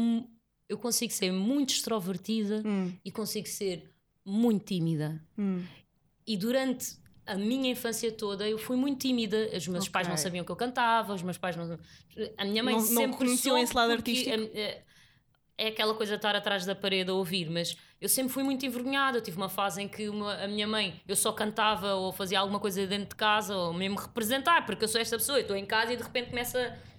[0.68, 3.90] Eu consigo ser muito extrovertida Hum, e consigo ser
[4.26, 5.18] muito tímida.
[5.38, 5.62] hum.
[6.28, 9.48] E durante a minha infância toda eu fui muito tímida.
[9.56, 11.78] Os meus pais não sabiam que eu cantava, os meus pais não.
[12.36, 14.50] A minha mãe Não- não sempre reconheciam soube esse lado artístico?
[14.54, 14.82] eh,
[15.60, 18.64] É aquela coisa de estar atrás da parede a ouvir, mas eu sempre fui muito
[18.64, 19.18] envergonhada.
[19.18, 22.38] Eu tive uma fase em que uma- a minha mãe, eu só cantava ou fazia
[22.38, 25.56] alguma coisa dentro de casa, ou mesmo representar, porque eu sou esta pessoa, eu estou
[25.56, 26.97] em casa e de repente começa A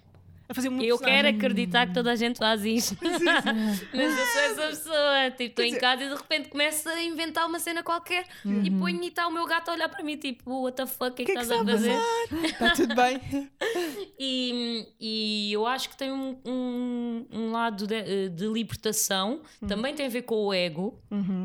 [0.54, 1.24] fazer muito eu personagem.
[1.24, 2.96] quero acreditar que toda a gente faz isto.
[3.02, 5.30] Mas eu sou essa pessoa.
[5.30, 9.02] Tipo, estou em casa e de repente começo a inventar uma cena qualquer e ponho
[9.02, 11.22] e está o meu gato a olhar para mim, tipo, what the fuck, o que
[11.22, 12.46] é que, que é que estás a está a fazer?
[12.46, 13.20] Está tudo bem?
[14.22, 20.06] E, e eu acho que tem um, um, um lado de, de libertação, também tem
[20.06, 21.00] a ver com o ego.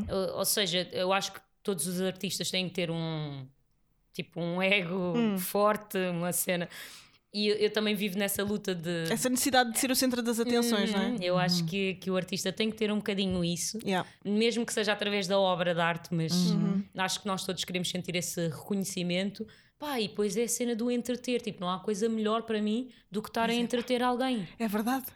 [0.09, 3.47] Ou, ou seja, eu acho que todos os artistas têm que ter um
[4.13, 6.69] tipo um ego forte, uma cena.
[7.37, 9.11] E eu, eu também vivo nessa luta de.
[9.11, 11.25] Essa necessidade de ser o centro das atenções, não Uhum, é?
[11.25, 14.07] Eu acho que, que o artista tem que ter um bocadinho isso, Yeah.
[14.23, 16.81] mesmo que seja através da obra de arte, mas Uhum.
[16.95, 19.45] acho que nós todos queremos sentir esse reconhecimento.
[19.77, 21.41] Pá, e depois é a cena do entreter.
[21.41, 24.47] Tipo, não há coisa melhor para mim do que estar a entreter alguém.
[24.57, 25.07] É verdade.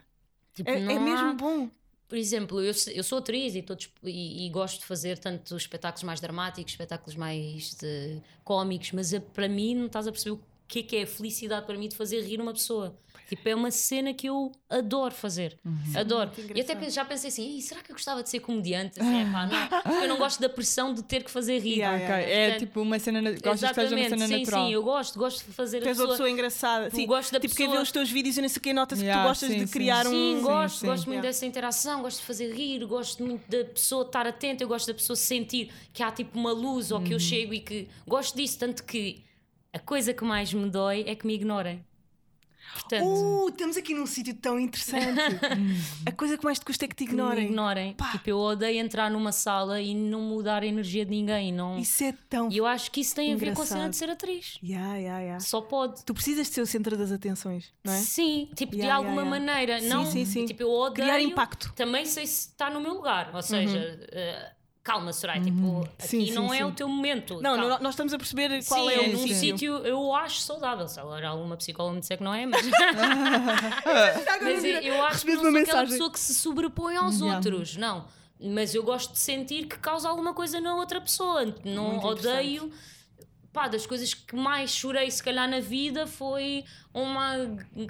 [0.54, 1.70] Tipo, É, não é há- mesmo bom.
[2.06, 6.02] Por exemplo, eu, eu sou atriz e, todos, e, e gosto de fazer tanto espetáculos
[6.02, 10.40] mais dramáticos, espetáculos mais de, cómicos, mas é- para mim não estás a perceber o
[10.70, 12.96] que é que é a felicidade para mim de fazer rir uma pessoa.
[13.28, 15.56] Tipo, é uma cena que eu adoro fazer.
[15.94, 16.32] Adoro.
[16.36, 19.00] muito E até que já pensei assim, "Ei, será que eu gostava de ser comediante?
[19.00, 19.82] Assim, é pá, não.
[19.82, 21.76] Porque eu não gosto da pressão de ter que fazer rir.
[21.78, 23.22] Yeah, é tipo uma cena.
[23.22, 24.66] na- Gostas que seja uma cena sim, natural.
[24.66, 26.16] sim, eu gosto, gosto de fazer Tu a és uma pessoa.
[26.16, 26.90] pessoa engraçada.
[26.90, 28.72] Sim, gosto da tipo, quem vê pessoa- os teus vídeos e não sei o que,
[28.72, 29.72] nota-se que Yeah, tu gostas sim, de sim.
[29.72, 30.10] criar um.
[30.10, 30.86] Sim, gosto, sim.
[30.86, 31.28] gosto muito Yeah.
[31.28, 34.94] dessa interação, gosto de fazer rir, gosto muito da pessoa estar atenta, eu gosto da
[34.94, 37.18] pessoa sentir que há tipo uma luz ou que eu Uhum.
[37.20, 39.22] chego e que gosto disso, tanto que
[39.72, 41.84] a coisa que mais me dói é que me ignorem.
[42.72, 45.18] Portanto, Uh, estamos aqui num sítio tão interessante.
[46.06, 47.46] a coisa que mais te custa é que te que me ignorem.
[47.46, 47.94] ignorem.
[47.94, 48.12] Pá.
[48.12, 51.52] Tipo, eu odeio entrar numa sala e não mudar a energia de ninguém.
[51.52, 51.78] Não...
[51.78, 52.48] Isso é tão.
[52.48, 53.90] E eu acho que isso tem a ver com a cena Engraçado.
[53.90, 54.58] de ser atriz.
[54.62, 55.40] Yeah, yeah, yeah.
[55.40, 56.04] Só pode.
[56.04, 57.98] Tu precisas de ser o centro das atenções, não é?
[57.98, 59.52] Sim, tipo, de Yeah, alguma yeah, yeah.
[59.52, 59.80] maneira.
[59.80, 60.46] Sim, não, sim, sim.
[60.46, 61.08] Tipo, eu odeio.
[61.08, 61.72] Criar impacto.
[61.74, 63.32] Também sei se está no meu lugar.
[63.34, 66.62] Ou seja, eh, calma, Soraya, tipo, aqui Sim, sim, não é sim.
[66.64, 67.34] o teu momento.
[67.42, 67.76] Não, calma.
[67.76, 69.36] no- nós estamos a perceber qual Sim, é o num sítio.
[69.36, 70.88] sítio eu acho saudável.
[70.88, 72.66] Se agora alguma psicóloga me disser que não é, mas,
[74.42, 75.88] mas eu, acho que não uma sou aquela mensagem.
[75.88, 77.36] pessoa que se sobrepõe aos Yeah.
[77.36, 77.76] outros.
[77.76, 78.06] Não.
[78.42, 81.44] Mas eu gosto de sentir que causa alguma coisa na outra pessoa.
[81.64, 82.72] Não Muito odeio.
[83.52, 86.64] Pá, das coisas que mais chorei, se calhar, na vida foi
[86.94, 87.34] uma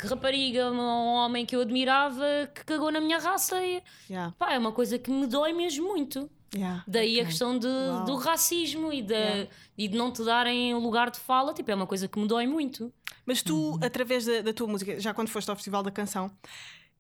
[0.08, 2.24] rapariga, um homem que eu admirava
[2.54, 3.62] que cagou na minha raça.
[3.64, 6.28] E, Yeah, pá, é uma coisa que me dói mesmo muito.
[6.54, 6.82] Yeah.
[6.86, 8.04] Daí a questão de, Uau.
[8.04, 9.50] do racismo e de, Yeah.
[9.78, 12.46] e de não te darem lugar de fala, tipo, é uma coisa que me dói
[12.46, 12.92] muito.
[13.26, 13.78] Mas tu, Uhum.
[13.82, 16.30] através da, da tua música, já quando foste ao Festival da Canção,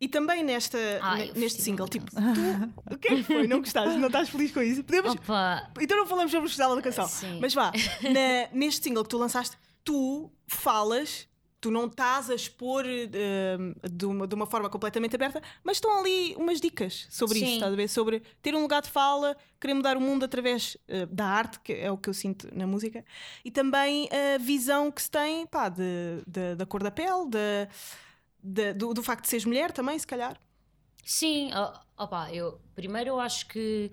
[0.00, 3.46] e também nesta, Ai, o neste Festival single, tipo, tu, o que é que foi?
[3.46, 3.98] Não gostaste?
[3.98, 4.82] Não estás feliz com isso?
[4.84, 7.06] Podemos, Opa, Então não falamos sobre o Festival da Canção.
[7.08, 7.38] Sim.
[7.40, 7.70] Mas vá,
[8.02, 11.26] na- neste single que tu lançaste, tu falas,
[11.60, 13.56] tu não estás a expor eh,
[13.90, 17.44] de, uma, de uma forma completamente aberta, mas estão ali umas dicas sobre Sim.
[17.44, 17.88] isso, estás a ver?
[17.88, 21.72] Sobre ter um lugar de fala, querer mudar o mundo através eh, da arte, que
[21.74, 23.04] é o que eu sinto na música,
[23.44, 27.68] e também a visão que se tem pá, de, de- da cor da pele, de-
[28.42, 30.40] de- do, do facto de seres mulher também, se calhar.
[31.04, 33.90] sim, ó- opa, eu, primeiro eu acho que,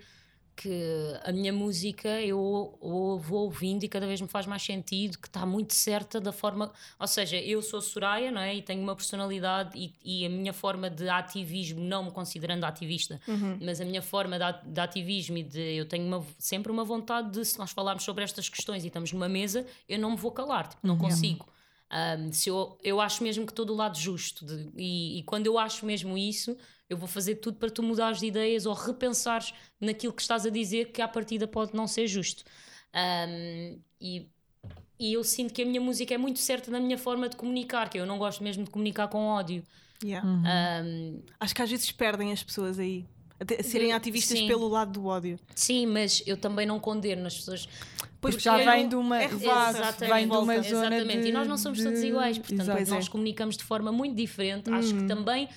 [0.60, 0.82] que
[1.22, 5.28] a minha música eu, eu vou ouvindo e cada vez me faz mais sentido, que
[5.28, 6.72] está muito certa da forma.
[6.98, 8.56] Ou seja, eu sou Soraya, não é?
[8.56, 13.20] E tenho uma personalidade e, e a minha forma de ativismo, não me considerando ativista,
[13.60, 15.60] mas a minha forma de, de ativismo e de.
[15.76, 19.12] Eu tenho uma- sempre uma vontade de, se nós falarmos sobre estas questões e estamos
[19.12, 21.46] numa mesa, eu não me vou calar, tipo, não consigo.
[22.20, 25.46] Um, se eu, eu acho mesmo que estou do lado justo de- e, e quando
[25.46, 26.54] eu acho mesmo isso,
[26.88, 30.50] eu vou fazer tudo para tu mudares de ideias ou repensares naquilo que estás a
[30.50, 32.44] dizer que à partida pode não ser justo.
[32.94, 34.26] Um, e,
[34.98, 37.88] e eu sinto que a minha música é muito certa na minha forma de comunicar,
[37.90, 39.62] que eu não gosto mesmo de comunicar com ódio.
[40.02, 40.26] Yeah.
[40.26, 43.04] Um, Acho que às vezes perdem as pessoas aí.
[43.40, 44.48] A serem ativistas sim.
[44.48, 45.38] pelo lado do ódio.
[45.54, 47.68] sim, mas eu também não condeno as pessoas.
[48.20, 49.22] Pois Porque já é, vem de uma.
[49.22, 49.26] é.
[49.26, 52.68] Exato, vem de uma zona Exatamente, de- e nós não somos todos de- iguais, portanto,
[52.72, 52.84] é.
[52.86, 54.68] nós comunicamos de forma muito diferente.
[54.70, 55.02] Acho Uhum.
[55.02, 55.48] que também,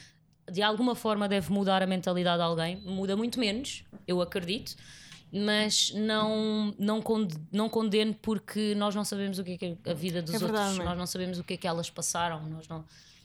[0.51, 2.77] de alguma forma, deve mudar a mentalidade de alguém.
[2.85, 4.75] Muda muito menos, eu acredito,
[5.33, 9.91] mas não, não, conde- não condeno porque nós não sabemos o que é, que é
[9.91, 10.89] a vida dos É verdade, outros, não é?
[10.89, 12.83] nós não sabemos o que é que elas passaram, nós não.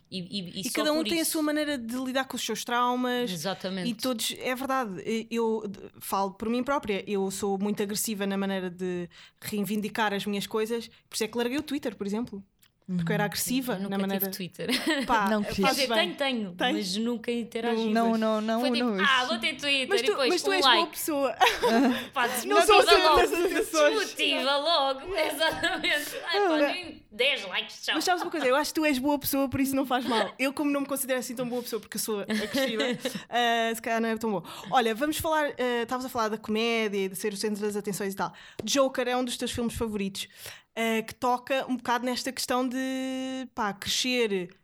[0.08, 2.46] E, e- e E cada um tem a isso- sua maneira de lidar com os
[2.46, 3.28] seus traumas.
[3.28, 3.90] Exatamente.
[3.90, 5.64] E todos, é verdade, eu
[5.98, 9.08] falo por mim própria, eu sou muito agressiva na maneira de
[9.40, 12.40] reivindicar as minhas coisas, por isso é que larguei o Twitter, por exemplo.
[12.86, 14.30] Porque eu era agressiva Eu nunca na maneira.
[14.30, 15.06] tive Twitter.
[15.06, 15.64] Pá, Não Quer quis.
[15.64, 16.72] faz dizer, tenho, tenho, Tens?
[16.76, 17.88] mas nunca interagi.
[17.90, 18.60] Não, não, não.
[18.60, 19.04] Foi tipo, não.
[19.04, 20.90] ah, vou ter Twitter Mas e tu, depois mas tu um és boa like.
[20.92, 21.34] pessoa.
[22.14, 23.20] Pá, Não sou logo.
[23.26, 25.16] Desmotiva logo.
[25.16, 26.16] Exatamente.
[26.26, 27.94] Ai, pá, nem 10 likes, tchau.
[27.94, 28.46] Mas sabes uma coisa?
[28.46, 30.32] Eu acho que tu és boa pessoa, por isso não faz mal.
[30.38, 32.82] Eu, como não me considero assim tão boa pessoa, porque eu sou agressiva,
[33.30, 34.44] ah, se calhar não é tão boa.
[34.70, 35.46] Olha, vamos falar.
[35.58, 38.32] ah, Estavas a falar da comédia e de ser o centro das atenções e tal.
[38.62, 40.28] Joker é um dos teus filmes favoritos,
[40.76, 44.54] ah, que toca um bocado nesta questão de pá, crescer.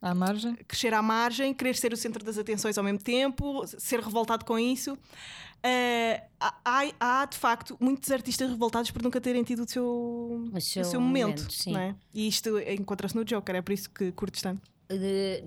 [0.00, 0.54] À margem?
[0.66, 4.58] crescer à margem, querer ser o centro das atenções ao mesmo tempo, ser revoltado com
[4.58, 4.96] isso.
[5.62, 10.56] Eh, há, há- de facto muitos artistas revoltados por nunca terem tido o seu, O
[10.56, 11.38] o seu seu momento.
[11.40, 11.72] momento, sim.
[11.72, 11.94] não é?
[12.14, 14.62] E isto encontra-se no Joker, é por isso que curtes tanto.
[14.88, 15.42] De-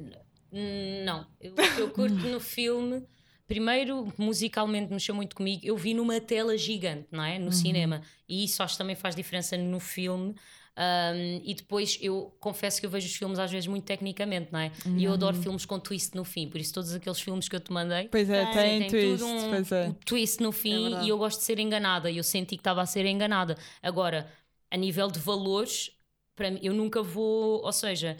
[1.06, 3.04] não, eu, eu curto no filme.
[3.52, 5.62] Primeiro, musicalmente mexeu muito comigo.
[5.64, 7.38] Eu vi numa tela gigante, não é?
[7.38, 8.02] No cinema.
[8.28, 10.34] E isso acho que também faz diferença no filme.
[10.78, 14.60] Um, e depois eu confesso que eu vejo os filmes às vezes muito tecnicamente, não
[14.62, 14.72] é?
[14.98, 16.48] E eu adoro filmes com twist no fim.
[16.48, 19.18] Por isso, todos aqueles filmes que eu te mandei Pois é, Tem, tem, twist.
[19.18, 19.88] tudo um, Pois é.
[19.90, 21.06] um twist no fim verdade.
[21.06, 22.10] e eu gosto de ser enganada.
[22.10, 23.58] E eu senti que estava a ser enganada.
[23.84, 24.32] Agora,
[24.72, 25.92] a nível de valores,
[26.38, 27.62] para mim, eu nunca vou.
[27.66, 28.16] Ou seja,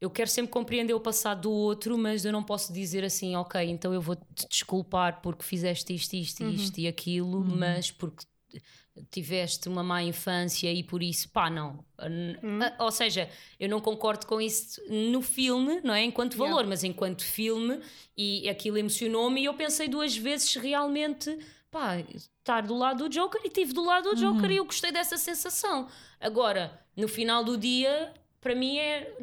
[0.00, 3.60] eu quero sempre compreender o passado do outro, mas eu não posso dizer assim, ok,
[3.68, 8.24] então eu vou-te desculpar porque fizeste isto, isto, isto e aquilo, mas porque
[9.10, 11.82] tiveste uma má infância e por isso, pá, não.
[11.98, 16.02] A- Ou seja, eu não concordo com isso no filme, não é?
[16.04, 16.68] Enquanto valor, Yeah.
[16.68, 17.80] mas enquanto filme,
[18.16, 21.36] e aquilo emocionou-me e eu pensei duas vezes se realmente,
[21.70, 24.92] pá, estar do lado do Joker e estive do lado do Joker e eu gostei
[24.92, 25.88] dessa sensação.
[26.20, 29.16] Agora, no final do dia, para mim é.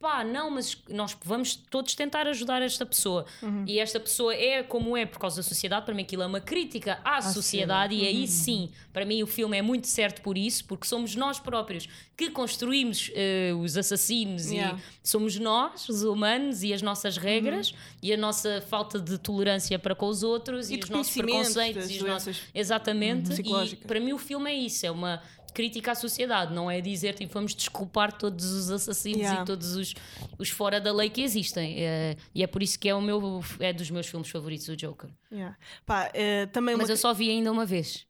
[0.00, 3.26] Pá, não, mas nós vamos todos tentar ajudar esta pessoa.
[3.66, 5.84] E esta pessoa é como é por causa da sociedade.
[5.84, 9.56] Para mim, aquilo é uma crítica à, sociedade, e aí sim, para mim, o filme
[9.58, 14.78] é muito certo por isso, porque somos nós próprios que construímos eh, os assassinos Yeah.
[15.04, 19.78] e somos nós, os humanos, e as nossas regras e a nossa falta de tolerância
[19.78, 21.90] para com os outros E e, os nossos preconceitos.
[21.90, 22.24] E os nossos...
[22.24, 23.42] doenças Exatamente.
[23.42, 25.22] E para mim, o filme é isso: é uma
[25.58, 29.42] crítica à sociedade, não é dizer tipo vamos desculpar todos os assassinos Yeah.
[29.42, 29.92] e todos os,
[30.38, 31.74] os fora da lei que existem.
[31.82, 34.76] É, e é por isso que é, o meu, é dos meus filmes favoritos, o
[34.76, 35.10] Joker.
[35.32, 35.56] Yeah.
[35.84, 38.06] Pá, eh, também uma Mas eu só vi ainda uma vez.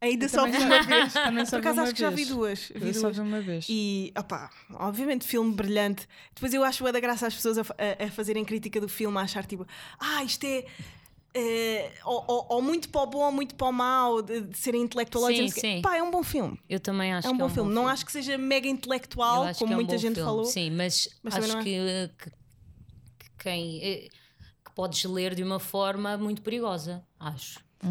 [0.00, 1.12] Ainda só vi uma vez.
[1.12, 2.72] Também só Por acaso uma acho que já vi duas.
[2.74, 3.18] Vi Eu só duas.
[3.18, 3.66] uma vez.
[3.68, 6.06] E, opá, obviamente, filme brilhante.
[6.34, 9.20] Depois eu acho da graça às pessoas a, a- a fazerem crítica do filme, a
[9.22, 9.64] achar tipo,
[10.00, 10.64] ah, isto é.
[11.34, 14.56] Eh, ou, ou- ou muito para o bom ou muito para o mau, de, de
[14.58, 15.36] serem intelectuais.
[15.36, 15.80] Sim, sim.
[15.82, 16.58] Pá, é um bom filme.
[16.68, 17.72] Eu também acho É um que bom filme.
[17.74, 20.44] Não acho que seja mega intelectual, como é um muita bom gente filme, falou.
[20.44, 21.62] Sim, mas, Mas acho é.
[21.62, 22.30] que, que-
[23.18, 23.82] que quem.
[23.82, 24.08] eh,
[24.64, 27.60] que podes ler de uma forma muito perigosa, acho.
[27.82, 27.86] Eh,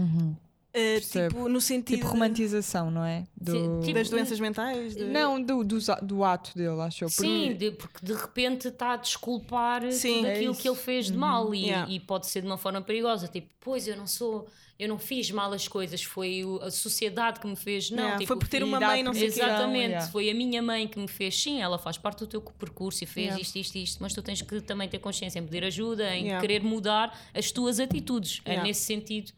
[0.73, 1.29] Percebo.
[1.35, 3.25] tipo, no sentido Tipo romantização, não é?
[3.39, 3.81] Do...
[3.81, 4.95] Tipo- das doenças mentais.
[4.95, 7.09] de- Não, do, do, do ato dele, acho eu.
[7.09, 10.15] Porque- Sim, de- porque de repente está a desculpar Sim.
[10.17, 10.61] tudo É aquilo isso.
[10.61, 11.91] que ele fez de mal e, Yeah.
[11.91, 13.27] e pode ser de uma forma perigosa.
[13.27, 14.47] Tipo, pois eu não sou,
[14.79, 17.91] eu não fiz mal as coisas, foi a sociedade que me fez.
[17.91, 19.25] Não, Yeah, tipo, foi por ter uma mãe, não sei.
[19.25, 20.07] Exatamente, yeah.
[20.07, 21.39] foi a minha mãe que me fez.
[21.41, 24.41] Sim, ela faz parte do teu percurso e fez isto, isto, isto, mas tu tens
[24.41, 28.41] que também ter consciência em pedir ajuda, em querer mudar as tuas atitudes.
[28.45, 29.33] É nesse sentido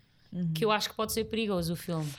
[0.56, 2.10] que eu acho que pode ser perigoso o filme.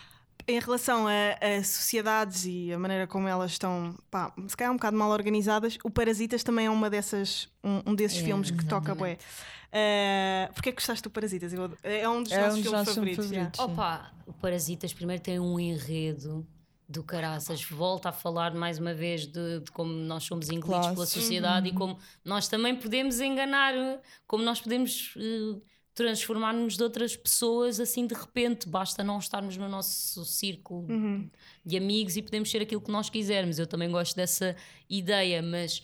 [0.46, 1.12] em relação a,
[1.58, 5.78] a sociedades e a maneira como elas estão, pá, se calhar um bocado mal organizadas,
[5.82, 9.18] o Parasitas também é uma dessas, um, um desses É, filmes que toca exatamente.
[9.18, 9.18] bué.
[10.48, 11.52] Uh, Porquê é que gostaste do Parasitas?
[11.52, 13.24] Eu- é um dos É um nossos dos filmes nossos favoritos.
[13.26, 13.52] filmes yeah.
[13.56, 13.84] favoritos.
[13.84, 16.46] Opa, o Parasitas primeiro tem um enredo
[16.88, 17.64] do caraças.
[17.64, 21.72] Volta a falar mais uma vez de, de como nós somos engolidos pela sociedade e
[21.72, 23.72] como nós também podemos enganar,
[24.26, 25.60] como nós podemos eh,
[25.94, 28.68] transformar-nos de outras pessoas assim de repente.
[28.68, 30.86] Basta não estarmos no nosso círculo
[31.64, 33.58] de amigos e podemos ser aquilo que nós quisermos.
[33.58, 34.56] Eu também gosto dessa
[34.90, 35.82] ideia, mas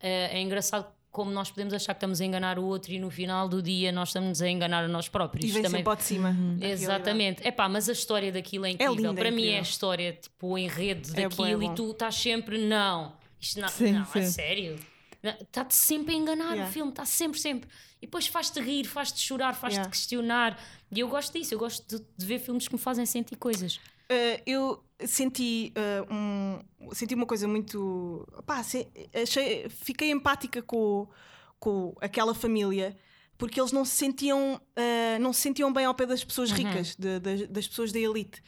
[0.00, 0.86] eh, é engraçado.
[1.12, 3.90] Como nós podemos achar que estamos a enganar o outro e no final do dia
[3.90, 5.44] nós estamos a enganar a nós próprios.
[5.44, 6.30] E vem também sempre ao de cima.
[6.30, 6.72] realidade.
[6.72, 7.42] Exatamente.
[7.48, 8.94] É pá, mas a história daquilo é incrível.
[8.94, 9.62] linda, é Para mim é a incrível.
[9.70, 11.74] história, tipo, o enredo É daquilo bué e bom.
[11.74, 14.22] tu estás sempre, não, isto não, Sim, não, é sim.
[14.30, 14.78] sério.
[15.22, 16.68] Está-te sempre a enganar Yeah.
[16.68, 17.68] o filme, está sempre, sempre.
[18.00, 19.90] E depois faz-te rir, faz-te chorar, faz-te Yeah.
[19.90, 20.58] questionar.
[20.90, 23.76] E eu gosto disso, eu gosto de, de ver filmes que me fazem sentir coisas.
[23.76, 26.58] Uh, eu senti uh, um,
[26.92, 31.06] senti uma coisa muito pá, se- achei, fiquei empática com,
[31.60, 32.96] com aquela família
[33.38, 36.96] porque eles não se sentiam uh, não se sentiam bem ao pé das pessoas ricas
[36.96, 38.42] de- das, das pessoas da elite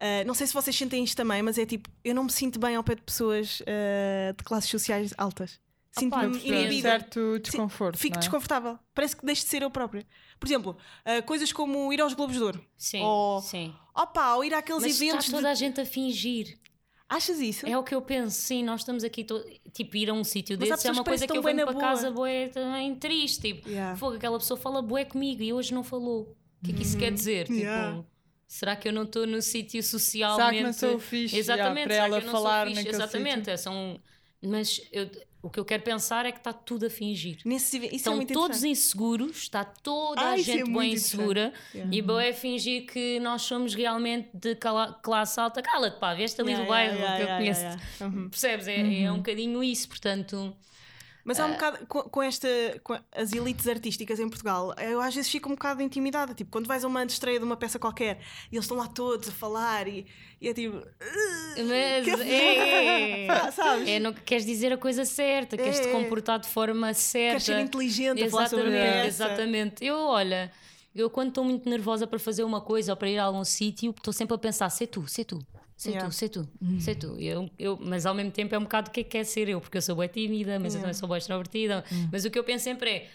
[0.00, 2.56] Uh, não sei se vocês sentem isto também, mas é tipo, eu não me sinto
[2.60, 5.58] bem ao pé de pessoas uh, de classes sociais altas.
[6.00, 6.54] Sinto-me eu Percebe?
[6.54, 6.88] inibida.
[6.90, 7.98] certo desconforto.
[7.98, 8.18] Fico é?
[8.20, 8.78] desconfortável.
[8.94, 10.06] Parece que deixo de ser eu própria.
[10.38, 12.64] Por exemplo, uh, coisas como ir aos Globos de Ouro.
[12.76, 13.74] Sim, Ou- sim.
[13.94, 15.26] Opa, ou ir àqueles Mas está eventos.
[15.26, 16.58] de- toda a gente a fingir.
[17.08, 17.66] Achas isso?
[17.66, 19.42] É o que eu penso, sim, nós estamos aqui, to...
[19.72, 21.82] tipo, ir a um sítio desses é uma coisa que eu venho na para boa.
[21.84, 23.96] casa bué também triste, tipo, Yeah.
[23.96, 26.36] fogo, aquela pessoa fala bué comigo e hoje não falou.
[26.62, 27.48] O que é que isso quer dizer?
[27.50, 27.92] Yeah.
[27.96, 28.06] Tipo,
[28.46, 30.42] será que eu não estou no sítio socialmente...
[30.44, 32.76] Será que não sou fixe, Exatamente, yeah, para ela falar sou fixe?
[32.84, 34.00] naquele Exatamente, são...
[34.42, 35.10] Mas eu-
[35.42, 37.38] o que eu quero pensar é que está tudo a fingir.
[37.44, 41.52] Nesse, é Estão muito todos inseguros, está toda Ah, a é gente bem muito insegura
[41.70, 41.96] interessante.
[41.96, 45.62] e boa é fingir que nós somos realmente de cala- classe alta.
[45.62, 47.60] Cala-te, pá, vieste ali Yeah, do bairro yeah, que eu yeah, conheço.
[47.60, 48.16] yeah, yeah.
[48.18, 48.28] Uhum.
[48.30, 48.68] Percebes?
[48.68, 50.56] É, é um bocadinho isso, portanto.
[51.28, 52.48] Mas há um bocado, com, com esta,
[52.82, 56.32] com as elites artísticas em Portugal, eu às vezes fico um bocado intimidada.
[56.32, 58.18] Tipo, quando vais a uma estreia de uma peça qualquer
[58.50, 60.06] e eles estão lá todos a falar e,
[60.40, 60.78] e é tipo.
[60.78, 63.86] Mas que é, Ah, sabes?
[63.86, 65.92] é, não queres dizer a coisa certa, queres te É.
[65.92, 67.28] comportar de forma certa.
[67.32, 69.84] Queres ser inteligente a falar sobre a Exatamente, exatamente.
[69.84, 70.50] Eu, olha,
[70.94, 73.90] eu quando estou muito nervosa para fazer uma coisa ou para ir a algum sítio,
[73.90, 75.38] estou sempre a pensar: sei tu, sei tu.
[75.78, 76.08] Sei Yeah.
[76.10, 76.48] tu, sei tu,
[76.80, 77.16] sei tu.
[77.20, 79.48] Eu, eu, mas ao mesmo tempo é um bocado o que é que é ser
[79.48, 81.84] eu, porque eu sou bem tímida, mas eu também sou bem extrovertida.
[82.10, 83.10] Mas o que eu penso sempre é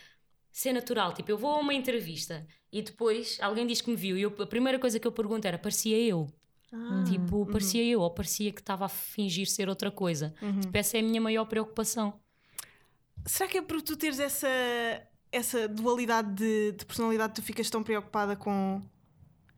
[0.49, 1.13] ser natural.
[1.13, 4.33] Tipo, eu vou a uma entrevista e depois alguém diz que me viu e eu-
[4.39, 6.29] a primeira coisa que eu pergunto era: parecia eu?
[6.71, 10.33] Ah, Tipo, parecia eu ou parecia que estava a fingir ser outra coisa.
[10.61, 12.13] Tipo, essa é a minha maior preocupação.
[13.25, 14.47] Será que é por tu teres essa,
[15.31, 18.81] essa dualidade de, de personalidade que tu ficas tão preocupada com.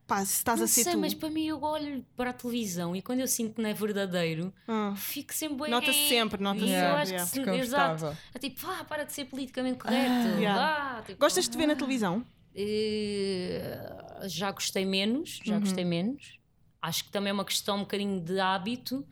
[0.07, 0.99] Pá, se estás Não a ser sei, tu?
[0.99, 3.73] mas para mim eu olho para a televisão e quando eu sinto que não é
[3.73, 4.93] verdadeiro, Ah.
[4.95, 5.71] fico sempre bem.
[5.71, 7.25] Nota-se sempre, nota-se E eu sempre, acho que yeah.
[7.25, 8.07] se- Desconfortável.
[8.09, 8.17] exato.
[8.33, 10.37] É tipo, ah, para de ser politicamente correto.
[10.39, 10.97] Yeah.
[10.99, 12.23] Ah, tipo, Gostas de ver na televisão?
[12.53, 13.89] eh,
[14.27, 15.59] já gostei menos, já Uhum.
[15.61, 16.39] gostei menos.
[16.81, 19.03] Acho que também é uma questão um bocadinho de hábito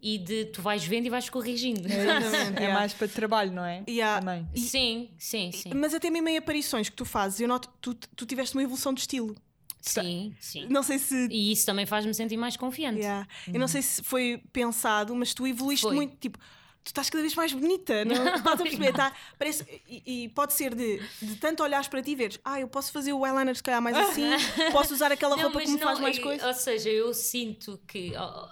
[0.00, 1.86] e de tu vais vendo e vais corrigindo.
[1.86, 2.72] Exatamente, É yeah.
[2.74, 3.84] mais para trabalho, não é?
[3.86, 4.20] Yeah.
[4.20, 4.48] Também.
[4.56, 5.74] sim, sim, sim.
[5.74, 8.62] Mas até mesmo em aparições que tu fazes, eu noto que tu, tu tiveste uma
[8.62, 9.36] evolução de estilo.
[9.80, 10.66] Sim, sim.
[10.68, 11.28] Não sei se.
[11.30, 12.98] E isso também faz-me sentir mais confiante.
[13.00, 13.26] Yeah.
[13.52, 15.94] Eu não sei se foi pensado, mas tu evoluíste Foi.
[15.94, 16.16] muito.
[16.16, 16.38] Tipo,
[16.84, 18.92] tu estás cada vez mais bonita, não estás a perceber?
[18.98, 22.58] Tá, parece, e, e pode ser de, de tanto olhares para ti e veres, ah,
[22.60, 24.22] eu posso fazer o eyeliner se calhar mais assim,
[24.72, 26.46] posso usar aquela Não, roupa que me faz não, mais eu- coisa.
[26.46, 28.48] Ou seja, eu sinto que ó,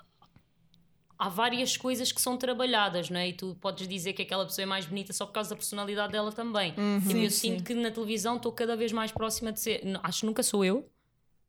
[1.18, 3.28] há várias coisas que são trabalhadas, não é?
[3.28, 6.12] E tu podes dizer que aquela pessoa é mais bonita só por causa da personalidade
[6.12, 6.74] dela também.
[6.76, 7.00] Uhum.
[7.00, 9.82] Tipo, eu Sim, sinto que na televisão estou cada vez mais próxima de ser.
[10.02, 10.88] Acho que nunca sou eu.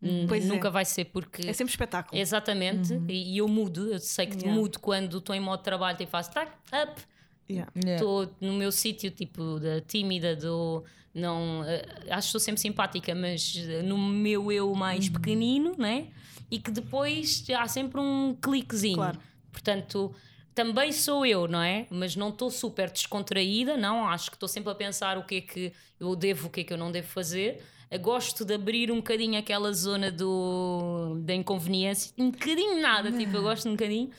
[0.01, 0.47] N- Pois é.
[0.47, 1.47] nunca vai ser porque.
[1.47, 2.19] É sempre espetáculo.
[2.19, 4.53] Exatamente, e, e eu mudo, eu sei que Yeah.
[4.53, 6.51] mudo quando estou em modo de trabalho, tipo, faço tac,
[6.83, 7.01] up,
[7.49, 7.71] Yeah.
[7.75, 7.95] Yeah.
[7.95, 10.83] estou no meu sítio, tipo, da tímida, do.
[11.13, 11.81] Não, eh,
[12.11, 16.07] acho que sou sempre simpática, mas eh, no meu eu mais pequenino, né?
[16.51, 18.95] E que depois há sempre um cliquezinho.
[18.97, 19.17] Claro.
[19.51, 20.13] Portanto,
[20.53, 21.87] também sou eu, não é?
[21.89, 24.07] Mas não estou super descontraída, não.
[24.07, 26.63] Acho que estou sempre a pensar o que é que eu devo, o que é
[26.65, 27.63] que eu não devo fazer.
[27.89, 33.37] Eu gosto de abrir um bocadinho aquela zona do, da inconveniência, um bocadinho nada, tipo,
[33.37, 34.11] eu gosto um bocadinho.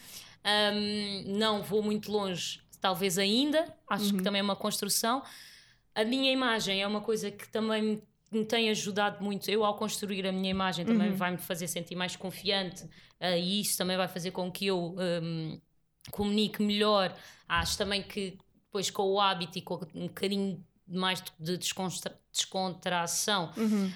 [0.42, 5.22] Ahm, não vou muito longe, talvez ainda, acho que também é uma construção.
[5.94, 9.50] A minha imagem é uma coisa que também me tem ajudado muito.
[9.50, 12.88] Eu, ao construir a minha imagem, também vai-me fazer sentir mais confiante
[13.20, 15.58] ah, e isso também vai fazer com que eu ahm,
[16.10, 17.14] comunique melhor.
[17.48, 23.50] Acho também que depois com o hábito e com um bocadinho mais de descontra- descontração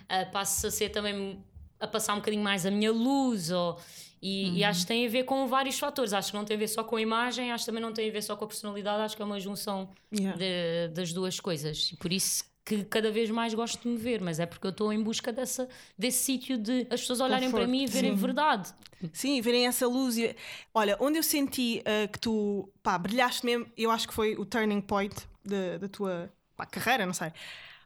[0.09, 1.43] ah, passo a ser também
[1.81, 3.79] a passar um bocadinho mais a minha luz ou,
[4.21, 6.13] e, e acho que tem a ver com vários fatores.
[6.13, 8.09] Acho que não tem a ver só com a imagem, acho que também não tem
[8.09, 10.39] a ver só com a personalidade, acho que é uma junção Yeah.
[10.39, 11.91] de- das duas coisas.
[11.93, 14.71] E por isso que cada vez mais gosto de me ver, mas é porque eu
[14.71, 18.15] estou em busca dessa, desse sítio de as pessoas olharem para Conforto, mim e verem
[18.15, 18.73] verdade.
[19.13, 20.17] Sim, verem essa luz.
[20.17, 20.37] E...
[20.73, 24.45] Olha, onde eu senti ah, que tu pá, brilhaste mesmo, eu acho que foi o
[24.47, 27.33] turning point da, da tua pá, carreira, não sei.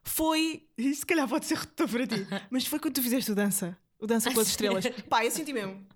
[0.02, 0.66] Foi.
[0.78, 3.76] e Se calhar pode ser redutor para ti, mas foi quando tu fizeste o dança.
[3.98, 4.84] O dança com as estrelas.
[5.08, 5.86] Pá, eu senti mesmo.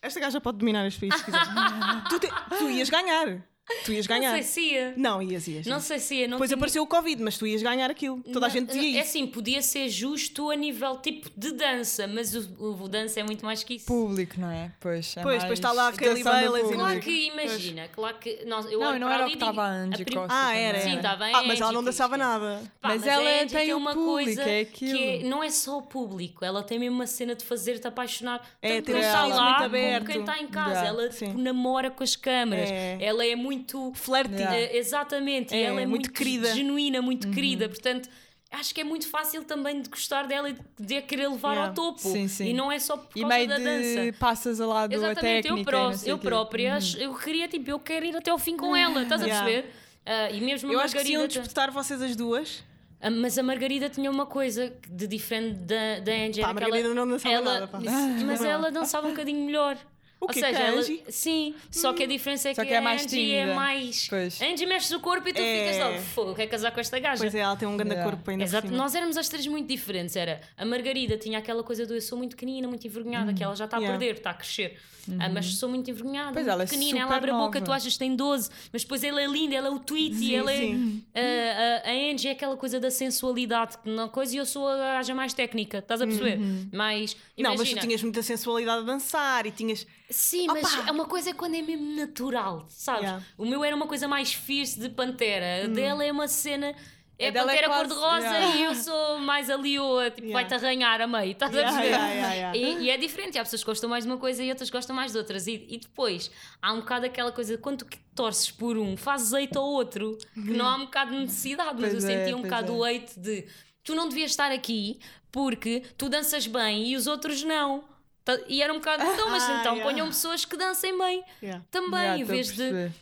[0.00, 1.40] Esta gaja pode dominar este país se quiser.
[2.08, 3.42] tu, te- tu ias ganhar.
[3.86, 4.32] Tu ias Não ganhar.
[4.32, 4.94] sei se ia.
[4.96, 5.66] Não, ias, ias.
[5.66, 6.28] Não sei se ia.
[6.28, 8.22] Não Depois tinha- apareceu o Covid, mas tu ias ganhar aquilo.
[8.32, 12.06] Toda a gente Não, dizia É assim, podia ser justo a nível tipo de dança,
[12.06, 13.86] mas o, o, o dança é muito mais que isso.
[13.86, 14.70] Público, não é?
[14.80, 16.74] Pois, é Pois, depois está lá a do Bailey e não público.
[16.78, 19.70] Claro que imagina, claro que nós, eu Não, e não era o que estava a
[19.70, 20.34] Angie a prim- Costa.
[20.34, 22.62] Ah, era, Sim, bem, Ah, mas ela não dançava nada.
[22.82, 24.98] Pá, Mas a ela Angie tem o uma público, coisa é aquilo.
[24.98, 28.46] que não é só o público, ela tem mesmo uma cena de fazer-te apaixonar.
[28.60, 30.06] É, tanto ter quem um está lá muito como aberto.
[30.06, 30.84] quem está em casa.
[30.86, 32.70] Ela tipo, namora com as câmaras.
[32.70, 32.98] É.
[33.00, 33.53] Ela é muito
[33.94, 34.34] Flirty.
[34.34, 34.56] Yeah.
[34.56, 36.54] eh, exatamente, e É, ela é muito muito, querida.
[36.54, 37.34] genuína, muito Uhum.
[37.34, 37.68] querida.
[37.68, 38.08] Portanto,
[38.50, 41.68] acho que é muito fácil também de gostar dela e de a querer levar Yeah.
[41.68, 41.98] ao topo.
[42.00, 42.46] Sim, sim.
[42.48, 44.18] E não é só por E causa meio da de dança.
[44.18, 45.48] passas a lado Exatamente, técnica.
[45.54, 48.56] eu, e pró eu própria, acho- eu queria, tipo, eu quero ir até ao fim
[48.56, 49.70] com ela, estás a perceber?
[50.06, 51.40] Ah, e mesmo Eu a acho que iam Margarida.
[51.40, 52.62] disputar vocês as duas.
[53.00, 56.40] Ah, Mas a Margarida tinha uma coisa de diferente da, da Angie.
[56.42, 57.78] Pá, a Margarida ela- não dançava ela- nada, pá.
[58.24, 59.76] Mas ela dançava um bocadinho melhor.
[60.24, 60.40] O Ou quê?
[60.40, 61.02] seja, Que a ela- Angie?
[61.10, 63.54] sim, só que a diferença é Só que, que é a mais Angie é tímida.
[63.54, 64.06] mais.
[64.08, 64.40] Pois.
[64.40, 65.58] A Angie mexe o corpo e tu É.
[65.72, 67.18] ficas logo, fogo, quer casar com esta gaja.
[67.20, 68.10] Pois é, ela tem um grande Yeah.
[68.10, 70.16] corpo ainda Exato, nós éramos as três muito diferentes.
[70.16, 73.54] Era a Margarida tinha aquela coisa do eu sou muito pequenina, muito envergonhada, que ela
[73.54, 73.98] já está a Yeah.
[73.98, 74.78] perder, está a crescer.
[75.20, 77.60] Ah, mas sou muito envergonhada, Pois, muito ela é pequenina, ela abre a boca, nova.
[77.60, 80.24] tu achas que tem 12, mas depois ela é linda, ela é o tweet Sim,
[80.24, 80.56] e ela é.
[80.56, 81.04] sim.
[81.14, 84.66] Ah, a, a Angie é aquela coisa da sensualidade, que não coisa, e eu sou
[84.66, 86.38] a gaja mais técnica, estás a perceber?
[86.72, 87.14] Mas.
[87.36, 89.86] Não, mas tu imagina- tinhas muita sensualidade a dançar e tinhas.
[90.14, 90.88] Sim, mas Opa!
[90.88, 93.02] é uma coisa quando é mesmo natural, sabes?
[93.02, 93.22] Yeah.
[93.38, 93.42] Hum.
[93.44, 96.74] O meu era uma coisa mais fierce de pantera, a dela é uma cena.
[97.16, 98.56] É A é pantera quase- cor-de-rosa yeah.
[98.56, 100.32] e eu sou mais a leoa, tipo, Yeah.
[100.32, 102.56] vai-te arranhar a meio, estás a yeah.
[102.56, 104.96] E, e é diferente, há pessoas que gostam mais de uma coisa e outras gostam
[104.96, 105.46] mais de outras.
[105.46, 106.28] E, e depois
[106.60, 110.40] há um bocado aquela coisa, quando tu torces por um, fazes hate ao outro, que
[110.50, 112.76] não há um bocado de necessidade, mas Pois eu é, sentia um bocado é.
[112.76, 113.46] o hate de
[113.84, 114.98] tu não devias estar aqui
[115.30, 117.84] porque tu danças bem e os outros não.
[118.24, 119.90] Tá- E era um bocado, então, mas Ah, então yeah.
[119.92, 121.64] ponham pessoas que dancem bem Yeah.
[121.70, 122.56] também, Yeah, em vez de.
[122.56, 122.92] perceber.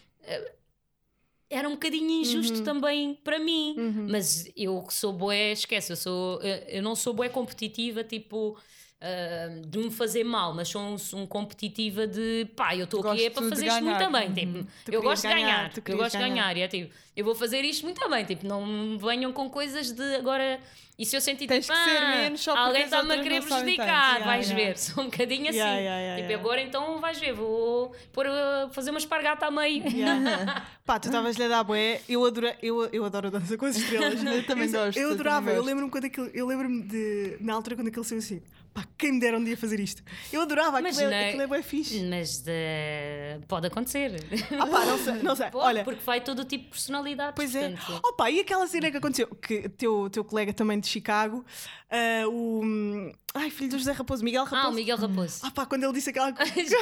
[1.51, 2.65] Era um bocadinho injusto Uhum.
[2.65, 3.77] também para mim.
[4.09, 8.57] Mas eu que sou boé, esquece, eu, sou, eu eu não sou boé competitiva, tipo.
[9.05, 13.25] ah, de me fazer mal, mas sou um, um competitiva de pá, eu estou aqui
[13.27, 14.33] é para fazer isto muito bem.
[14.33, 16.29] Tipo, Tu eu gosto de ganhar, ganhar, eu gosto de ganhar.
[16.55, 16.57] ganhar.
[16.57, 18.25] E é tipo, eu vou fazer isto muito bem.
[18.25, 20.59] Tipo, não me venham com coisas de agora.
[20.99, 23.23] E se eu sentir Tens tipo, que ser "Ah, menos só porque alguém está-me a
[23.23, 24.65] querer prejudicar, tanto." Yeah, vais yeah.
[24.69, 25.57] ver, sou um bocadinho assim.
[25.59, 26.35] Yeah, tipo, yeah.
[26.35, 29.89] agora então vais ver, vou pôr, uh, fazer uma espargata a meio.
[29.89, 30.67] Yeah.
[30.85, 32.01] Pá, tu estavas-lhe a dar bué.
[32.09, 34.23] Eu, adoro, eu, eu adoro a dança com as estrelas.
[34.23, 35.51] Eu também gosto, Eu eu adorava.
[35.51, 38.43] Eu lembro-me quando aquilo, eu lembro-me de na altura quando aquilo saiu assim.
[38.75, 40.03] Pá, quem me dera um dia fazer isto.
[40.33, 42.03] Eu adorava, aquilo, Mas é, não é- aquilo é bué fixe.
[42.05, 44.13] Mas de- pode acontecer.
[44.59, 45.51] Ah pá, não sei, não sei.
[45.51, 47.02] Pode, Olha, porque vai todo o tipo de personalidade.
[47.35, 47.71] Pois é.
[47.71, 48.01] portanto.
[48.05, 51.45] Opa, e aquela cena que aconteceu, que teu, teu colega também de Chicago,
[51.91, 52.63] ah, o.
[53.35, 54.67] hum, Ai, filho do José Raposo, Miguel Raposo.
[54.67, 55.41] Ah, o Miguel Raposo.
[55.43, 56.77] Ah pá, quando ele disse aquela coisa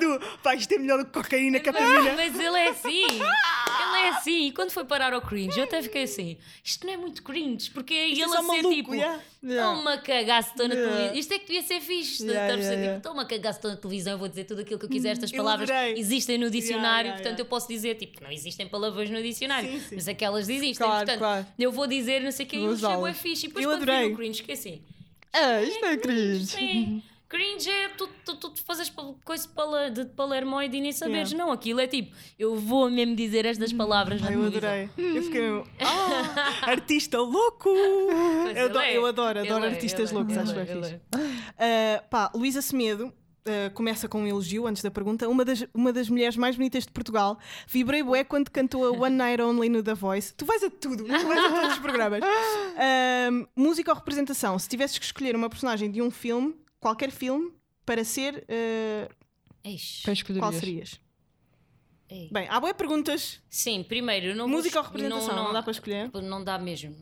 [0.00, 2.12] do pá, isto é melhor do que cocaína, Mas, capazina.
[2.14, 3.04] mas ele é assim.
[3.04, 4.46] Ele é assim.
[4.48, 7.70] E quando foi parar ao cringe, eu até fiquei assim: isto não é muito cringe,
[7.70, 8.94] porque é Isto é ele só a ser maluco, tipo.
[8.94, 9.20] yeah.
[9.44, 9.76] Yeah.
[9.76, 10.92] Toma cagaço, estou na Yeah.
[10.92, 11.18] televisão.
[11.20, 12.24] Isto é que devia ser fixe.
[12.26, 12.76] Yeah, perceber?
[12.76, 15.10] yeah, Tipo, toma cagaço, estou na televisão, eu vou dizer tudo aquilo que eu quiser.
[15.10, 15.98] Estas Eu palavras adorei.
[15.98, 17.40] existem no dicionário, yeah, portanto yeah.
[17.42, 19.94] eu posso dizer, tipo, não existem palavrões no dicionário, Sim, sim.
[19.94, 20.74] mas aquelas existem.
[20.74, 21.46] Claro, portanto, claro.
[21.58, 23.46] eu vou dizer não sei o que, eu chego é fixe.
[23.46, 24.10] E depois Eu quando vi adorei.
[24.10, 24.82] no cringe, que assim.
[25.36, 26.46] Ah, isto é cringe.
[26.46, 27.02] Sim.
[27.28, 28.90] Cringe é tu, tu, tu, tu fazes
[29.24, 29.48] coisa
[29.92, 31.32] de palermoide e nem saberes.
[31.32, 31.44] Yeah.
[31.44, 34.88] Não, aquilo é tipo, eu vou mesmo dizer estas palavras na Ai, eu adorei.
[34.96, 35.42] Eu fiquei.
[35.80, 37.68] Ah, artista louco!
[37.68, 38.96] Eu é.
[38.96, 41.00] eu adoro, adoro é, artistas ele é, loucos, ele acho é, bem ele fixe.
[41.58, 42.00] é.
[42.00, 43.12] Uh, pá, Luísa Semedo.
[43.46, 45.28] Uh, começa com um elogio antes da pergunta.
[45.28, 47.38] Uma das, uma das mulheres mais bonitas de Portugal.
[47.66, 50.34] Vibrei bué quando cantou a One Night Only no The Voice.
[50.34, 52.20] Tu vais a tudo, tu vais a todos os programas.
[52.76, 54.58] Um, música ou representação?
[54.58, 57.50] Se tivesses que escolher uma personagem de um filme, qualquer filme,
[57.86, 59.14] para ser, uh,
[59.64, 60.02] Eish.
[60.02, 60.38] Para escolher.
[60.40, 61.00] qual serias?
[62.08, 62.28] Ei.
[62.30, 63.40] Bem, há boas perguntas.
[63.48, 65.34] Sim, primeiro, não vou Música ou es- representação?
[65.34, 66.10] Não, dá para escolher?
[66.22, 66.94] Não dá mesmo.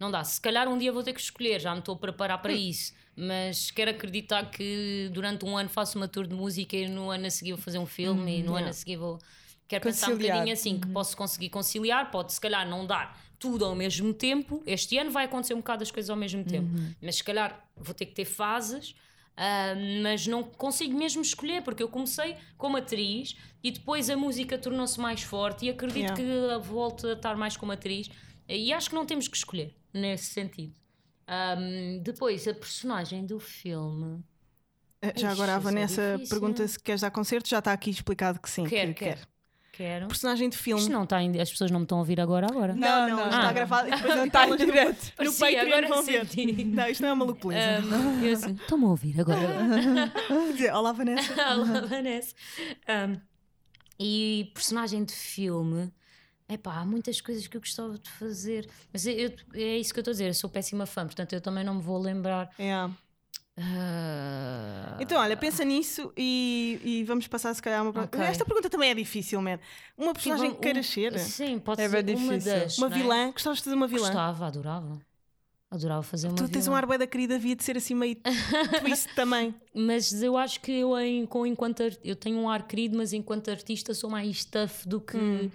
[0.00, 0.24] Não dá.
[0.24, 2.42] Se calhar um dia vou ter que escolher, já me estou a preparar Hum.
[2.42, 2.92] para isso.
[3.20, 7.26] Mas quero acreditar que durante um ano faço uma tour de música e no ano
[7.26, 8.70] a seguir vou fazer um filme e no ano yeah.
[8.70, 9.18] a seguir vou.
[9.66, 10.36] Quero pensar um Conciliar.
[10.36, 14.62] bocadinho assim, que posso conseguir conciliar, pode se calhar não dar tudo ao mesmo tempo.
[14.64, 16.68] Este ano vai acontecer um bocado as coisas ao mesmo tempo,
[17.02, 18.94] mas se calhar vou ter que ter fases.
[19.36, 24.56] ah, mas não consigo mesmo escolher, porque eu comecei como atriz e depois a música
[24.58, 26.60] tornou-se mais forte e acredito Yeah.
[26.60, 28.10] que volto a estar mais como atriz.
[28.48, 30.74] E acho que não temos que escolher nesse sentido.
[31.28, 34.24] Ahm, depois, a personagem do filme.
[35.04, 36.28] Uh, Já agora a é Vanessa difícil.
[36.38, 37.48] pergunta se queres dar concerto.
[37.48, 38.64] Já está aqui explicado que sim.
[38.64, 39.20] Quero, que quero.
[39.72, 40.08] Quero.
[40.08, 40.80] Personagem de filme.
[40.82, 42.74] Isto não está em- As pessoas não me estão a ouvir agora, agora.
[42.74, 43.54] Não, não, Não, está não.
[43.54, 45.12] gravado e depois Não está em direto.
[45.22, 46.26] No Patreon agora ver.
[46.26, 46.64] senti.
[46.64, 47.56] Não, isto não é uma loucura.
[48.24, 49.38] Eu assim, estão-me a ouvir agora.
[50.56, 51.32] Quer Olá, Vanessa.
[51.54, 52.34] Olá, Vanessa.
[52.88, 53.20] Ahm,
[54.00, 55.92] e personagem de filme.
[56.48, 58.68] Epá, há muitas coisas que eu gostava de fazer.
[58.92, 60.28] Mas eu- eu- é isso que eu estou a dizer.
[60.28, 62.50] Eu sou péssima fã, portanto eu também não me vou lembrar.
[62.58, 62.72] É.
[63.60, 68.20] Ah, Então, olha, pensa nisso e, e vamos passar se calhar uma pro- Ok.
[68.20, 69.58] Esta pergunta também é difícil, man.
[69.96, 71.18] Uma personagem um- que queiras ser.
[71.18, 72.02] Sim, pode É ser uma
[72.38, 72.52] difícil.
[72.60, 72.78] das.
[72.78, 72.90] Uma é?
[72.90, 73.30] vilã.
[73.32, 74.06] Gostavas de uma vilã?
[74.06, 75.00] Gostava, adorava.
[75.70, 78.16] Adorava fazer uma Tu tens um ar da querida, havia de ser assim meio
[78.80, 79.54] twist também.
[79.74, 83.12] Mas eu acho que eu, em, com, enquanto ar- eu tenho um ar querido, mas
[83.12, 85.50] enquanto artista sou mais tough do que, Hum.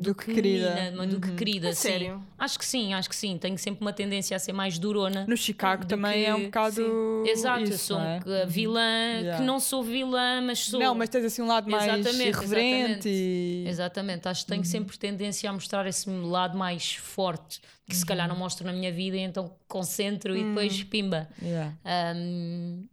[0.00, 0.74] Do que querida.
[0.74, 1.70] menina, mas do que querida.
[1.70, 1.88] A sim.
[1.88, 2.24] sério?
[2.38, 3.36] Acho que sim, acho que sim.
[3.36, 5.26] Tenho sempre uma tendência a ser mais durona.
[5.26, 7.24] No Chicago Do também é um que- bocado.
[7.26, 8.20] Exato, eu isso, sou não é?
[8.24, 8.80] um- a vilã
[9.18, 9.38] Yeah.
[9.38, 10.78] que não sou vilã, mas sou.
[10.78, 13.08] Não, mas tens assim um lado mais Exatamente, irreverente exatamente.
[13.08, 13.64] e.
[13.66, 18.28] Exatamente, acho que tenho sempre tendência a mostrar esse lado mais forte que se calhar
[18.28, 19.20] não mostro na minha vida e
[19.66, 21.28] concentro e depois pimba.
[21.42, 21.74] Yeah.
[21.84, 22.84] Ahm,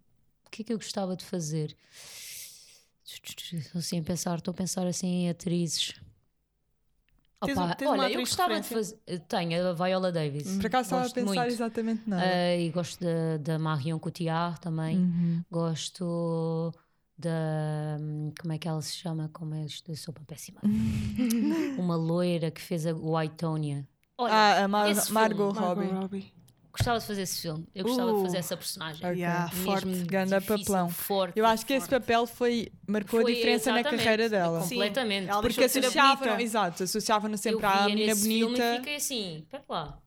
[0.46, 1.76] o que é que eu gostava de fazer?
[3.06, 5.94] Estou assim a pensar, estou a pensar assim em atrizes.
[7.46, 8.98] Tens- Opa, tens olha, eu de gostava de fazer.
[9.28, 10.56] Tenho a Viola Davis.
[10.58, 11.54] Por acaso estava a pensar muito.
[11.54, 12.24] exatamente nada.
[12.26, 14.98] Ah, e gosto da, da Marion Cotillard também.
[14.98, 15.44] Uhum.
[15.52, 16.74] Gosto
[17.18, 17.98] da.
[18.42, 19.30] Como é que ela se chama?
[19.32, 19.92] Como é isto?
[19.92, 20.60] Eu sou uma péssima.
[21.78, 23.88] uma loira que fez a Whitetonia.
[24.18, 26.34] Olha, Ah, a Mar- Margot Margot Robbie.
[26.78, 27.66] Gostava de fazer esse filme.
[27.74, 28.18] Eu gostava Uh.
[28.18, 29.06] de fazer essa personagem.
[29.06, 29.18] Ok.
[29.20, 29.88] Yeah, Mesmo forte.
[30.06, 30.90] Ganda difícil, papelão.
[30.90, 32.02] Forte, Eu acho que esse forte.
[32.02, 34.62] papel foi, marcou a Foi diferença na carreira dela.
[34.62, 34.76] Sim.
[34.76, 35.30] Completamente.
[35.30, 36.42] Ela Porque de a associavam, bonita.
[36.44, 38.74] exato, associavam-no sempre eu à menina nesse filme bonita.
[38.74, 39.98] e fiquei assim, espera lá.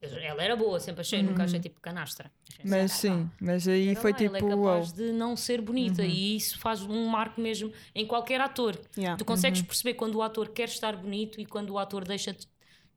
[0.00, 2.28] Ela era boa, sempre achei, nunca achei tipo canastra.
[2.50, 4.64] Achei assim, Mas "Ah, sim, mas aí Espera foi lá, tipo, ela é uau.
[4.74, 8.76] capaz de não ser bonita e isso faz um marco mesmo em qualquer ator.
[8.96, 9.16] Yeah.
[9.16, 12.34] Tu consegues perceber quando o ator quer estar bonito e quando o ator deixa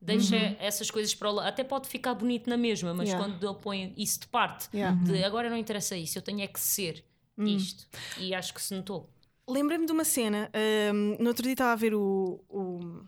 [0.05, 1.47] deixa essas coisas para lado.
[1.47, 3.25] Até pode ficar bonito na mesma, mas Yeah.
[3.27, 4.97] quando ele põe isso de parte, Yeah.
[5.03, 7.03] de agora não interessa isso, eu tenho é que ser
[7.37, 7.87] isto.
[8.17, 9.09] E acho que se notou.
[9.47, 10.49] Lembrei-me de uma cena.
[10.93, 12.43] hum, no outro dia estava a ver o.
[12.49, 13.03] o-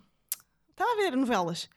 [0.70, 1.68] Estava a ver novelas.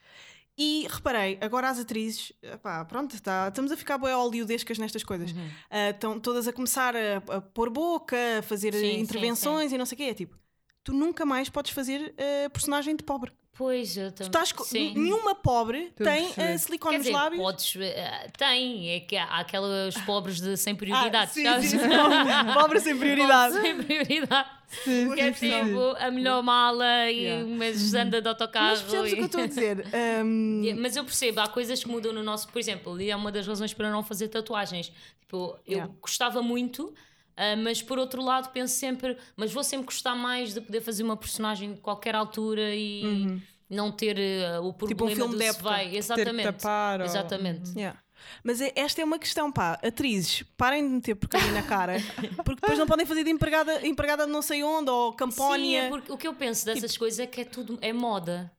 [0.59, 5.33] E reparei, agora as atrizes, pá, pronto, tá- estamos a ficar bem hollywoodescas nestas coisas.
[5.33, 5.49] Uhum.
[5.71, 9.79] Ah, Estão todas a começar a, a pôr boca, a fazer Sim, sim, intervenções e
[9.79, 10.03] não sei o quê.
[10.05, 10.37] É tipo,
[10.85, 13.33] tu nunca mais podes fazer ah, personagem de pobre.
[13.57, 14.29] Pois, eu Tu também.
[14.29, 14.95] estás co- Sim.
[14.97, 17.43] Nenhuma pobre Estou tem ah, silicone Quer nos dizer, lábios.
[17.43, 17.77] podes.
[17.79, 21.47] eh, tem, é que há aquelas pobres de sem prioridade.
[21.47, 21.89] Ah, sim, sim, sim.
[22.55, 23.55] pobre sem prioridade.
[23.55, 24.49] Pobre sem prioridade.
[24.85, 25.65] Sim, Que é sim, sim.
[25.65, 27.47] tipo a melhor mala e Yeah.
[27.57, 28.69] mas anda de autocarro.
[28.71, 29.85] Mas percebes o que eu e- estou a dizer?
[30.25, 32.49] Hum, Yeah, Mas eu percebo, há coisas que mudam no nosso.
[32.49, 34.91] Por exemplo, e é uma das razões para não fazer tatuagens.
[35.21, 35.93] Tipo, eu Yeah.
[36.01, 36.95] gostava muito,
[37.41, 41.03] ah, mas por outro lado penso sempre, mas vou sempre gostar mais de poder fazer
[41.03, 45.39] uma personagem de qualquer altura e não ter ah, o problema Tipo um filme do
[45.39, 45.85] de se vai.
[45.85, 46.53] Ter que Exatamente.
[46.53, 47.01] tapar.
[47.01, 47.71] ou- Exatamente.
[47.77, 47.99] Yeah.
[48.45, 49.79] Mas é- esta é uma questão, pá.
[49.83, 51.95] Atrizes, parem de meter porcaria na cara,
[52.45, 55.83] porque depois não podem fazer de empregada, empregada de não sei onde ou Sim, campónia.
[55.85, 58.53] é porque o que eu penso dessas coisas é que é tudo é moda.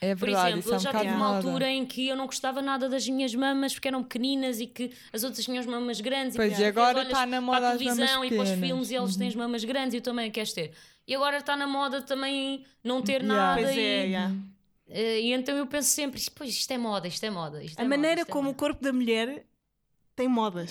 [0.00, 2.26] É Por verdade, exemplo, isso é eu já tive uma altura em que eu não
[2.26, 6.00] gostava nada das minhas mamas porque eram pequeninas e que as outras tinham as mamas
[6.00, 6.36] grandes.
[6.36, 8.42] Pois, e e depois agora está na para moda a as mamas televisão e para
[8.44, 8.50] os.
[8.50, 8.60] Uhum.
[8.60, 10.72] filmes e eles têm as mamas grandes e eu também queres ter.
[11.06, 13.56] E agora está na moda também não ter Yeah.
[13.56, 13.62] nada.
[13.62, 14.34] Pois e, é, yeah.
[14.88, 17.62] eh, e então eu penso sempre, pois isto é moda, isto é moda.
[17.64, 18.58] Isto A é moda, maneira é como o moda.
[18.58, 19.44] corpo da mulher
[20.18, 20.68] tem modas.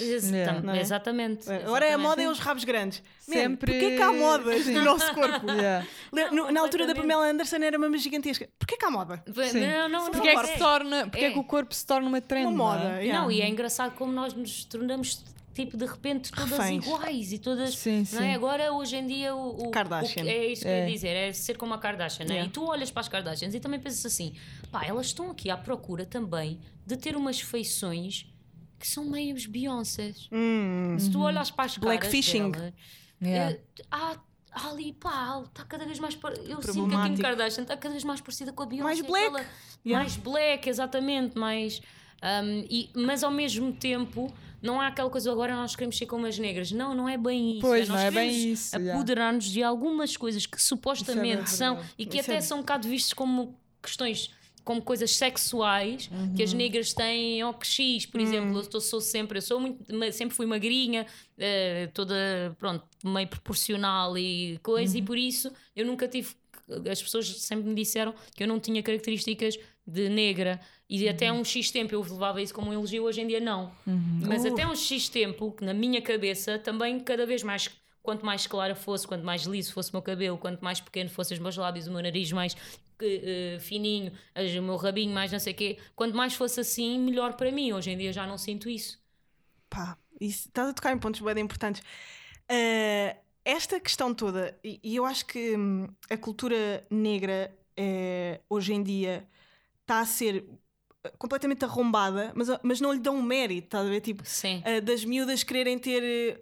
[0.62, 0.82] Não é?
[0.82, 1.50] Exatamente.
[1.50, 1.98] Agora é a exatamente.
[2.10, 3.02] moda é os rabos grandes.
[3.20, 4.74] Sempre- Porquê que há modas Sim.
[4.74, 5.48] no nosso corpo?
[5.58, 5.88] Yeah.
[6.32, 6.94] No- na altura da.
[6.94, 8.50] Pamela Anderson era uma gigantesca.
[8.60, 9.24] Porquê que há moda?
[9.50, 9.62] Sim.
[9.62, 10.12] Não, não, não.
[10.12, 10.54] Porque é que é.
[10.54, 11.30] se torna, porque é.
[11.30, 11.32] É.
[11.32, 12.48] que o corpo se torna uma trend?
[12.48, 12.78] Uma não é?
[12.90, 13.02] moda.
[13.02, 13.22] yeah.
[13.22, 15.24] Não, e é engraçado como nós nos tornamos
[15.54, 16.86] tipo de repente todas Reféns.
[16.86, 17.74] iguais e todas.
[17.76, 18.24] Sim, Não é?
[18.24, 18.34] sim.
[18.36, 20.24] Agora, hoje em dia, o, o, Kardashian.
[20.24, 20.88] o é isso que eu É.
[20.88, 22.34] ia dizer, é ser como a Kardashian, né?
[22.36, 22.50] Yeah.
[22.50, 24.34] E tu olhas para as Kardashians e também pensas assim,
[24.72, 28.28] pá, elas estão aqui à procura também de ter umas feições
[28.80, 30.28] que são meios Beyoncés.
[30.32, 30.96] Hum.
[31.00, 32.52] Se tu olhas para as caras Blackfishing.
[33.22, 33.54] Yeah.
[33.56, 33.60] eh,
[33.92, 34.16] há,
[34.52, 36.16] há ali, pá, está cada vez mais.
[36.16, 37.18] par- Eu sinto que a Kim.
[37.18, 38.84] Kardashian está cada vez mais parecida com a Beyoncé.
[38.84, 39.26] Mais black.
[39.28, 39.46] aquela-
[39.86, 40.04] Yeah.
[40.06, 41.38] Mais black, exatamente.
[41.38, 41.82] Mais,
[42.22, 46.26] um, e, mas ao mesmo tempo, não há aquela coisa agora nós queremos ser como
[46.28, 46.72] as negras.
[46.72, 47.62] Não, não é bem isso.
[47.62, 48.94] Pois, é, nós não é bem isso, yeah.
[48.94, 52.62] Apoderar-nos de algumas coisas que supostamente bem são e que Isso até é- são um
[52.62, 54.30] bocado vistos como questões.
[54.68, 56.44] Como coisas sexuais que Uhum.
[56.44, 60.36] as negras têm ou que X, por exemplo, eu sou sempre, eu sou muito, sempre
[60.36, 61.06] fui magrinha,
[61.38, 62.14] eh, toda,
[62.60, 65.00] pronto, meio proporcional e coisa, Uhum.
[65.00, 66.36] e por isso eu nunca tive.
[66.92, 69.58] As pessoas sempre me disseram que eu não tinha características
[69.88, 70.60] de negra
[70.90, 71.12] e Uhum.
[71.12, 73.72] até um X tempo eu levava isso como um elogio, hoje em dia não.
[74.28, 74.50] Mas Uh.
[74.50, 77.70] até um X tempo, que na minha cabeça, também cada vez mais.
[78.08, 81.36] Quanto mais clara fosse, quanto mais liso fosse o meu cabelo, quanto mais pequeno fossem
[81.36, 82.56] os meus lábios, o meu nariz mais
[83.02, 87.34] eh, fininho, o meu rabinho mais não sei o quê, quanto mais fosse assim, melhor
[87.34, 87.74] para mim.
[87.74, 88.98] Hoje em dia já não sinto isso.
[89.70, 91.84] Pá, isso, estás a tocar em pontos bem importantes.
[92.48, 98.74] Eh, esta questão toda, e, e eu acho que hum, a cultura negra eh, hoje
[98.74, 99.28] em dia
[99.82, 100.46] está a ser
[101.18, 104.00] completamente arrombada, mas, mas não lhe dão mérito, estás a ver?
[104.00, 104.64] Tipo, Sim.
[104.86, 106.42] das miúdas quererem ter.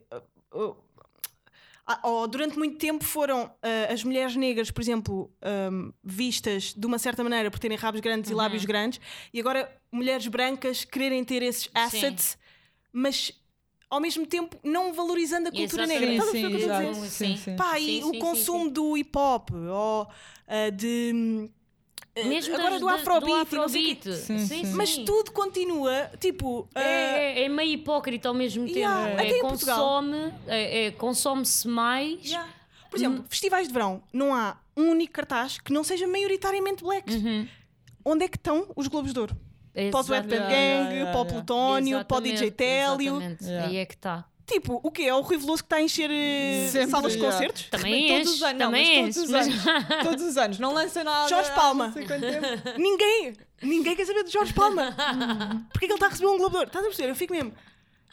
[2.04, 5.32] Ou durante muito tempo foram eh, as mulheres negras, por exemplo,
[5.72, 9.00] hum, vistas de uma certa maneira por terem rabos grandes e lábios grandes,
[9.34, 12.38] e agora mulheres brancas quererem ter esses assets,
[12.92, 13.32] mas
[13.90, 16.00] ao mesmo tempo não valorizando a cultura Exatamente.
[16.00, 16.26] negra.
[16.26, 17.02] Sim, Estás a sim, perceber o que eu estou a exato.
[17.02, 17.10] dizer?
[17.12, 17.36] Sim.
[17.36, 17.56] Sim, sim.
[17.56, 18.74] Pá, e Sim, o sim, consumo sim, sim.
[18.74, 20.08] do hip hop, ou
[20.48, 21.50] ah, de.
[22.18, 23.92] Hum, eh, Mesmo agora das- do Afrobeat, não sei o quê.
[24.10, 24.26] Afrobeat.
[24.26, 24.74] Sim, Sim, sim.
[24.74, 26.68] Mas tudo continua, tipo.
[26.76, 28.78] É, é- é meio hipócrita ao mesmo tempo.
[28.78, 29.78] Yeah, É, até em Portugal.
[29.80, 32.24] consome, é, é, consome-se mais.
[32.26, 32.50] Yeah.
[32.90, 37.16] Por exemplo, festivais de verão, não há um único cartaz que não seja maioritariamente blacks.
[37.16, 37.48] Uhum.
[38.06, 39.36] Onde é que estão os Globos de Ouro?
[39.92, 40.28] Para o Wet.
[40.28, 41.26] Gang, Yeah, yeah, para o.
[41.26, 43.20] Plutónio, para o DJ Télio.
[43.66, 44.24] Aí é que está.
[44.46, 45.04] Tipo, o quê?
[45.04, 47.64] É o Rui Veloso que está a encher eh, Sempre, salas de concertos?
[47.64, 49.28] Também todos és, os anos, não, também mas és.
[49.28, 50.04] todos os anos.
[50.04, 50.60] todos os anos.
[50.60, 51.28] Não lança nada.
[51.30, 51.94] Jorge Palma.
[51.96, 52.74] não.
[52.78, 54.96] Ninguém, ninguém quer saber de Jorge Palma.
[55.74, 56.68] Porque é que ele está a receber um Globo de Ouro?
[56.68, 57.10] Estás a perceber?
[57.10, 57.54] Eu fico mesmo.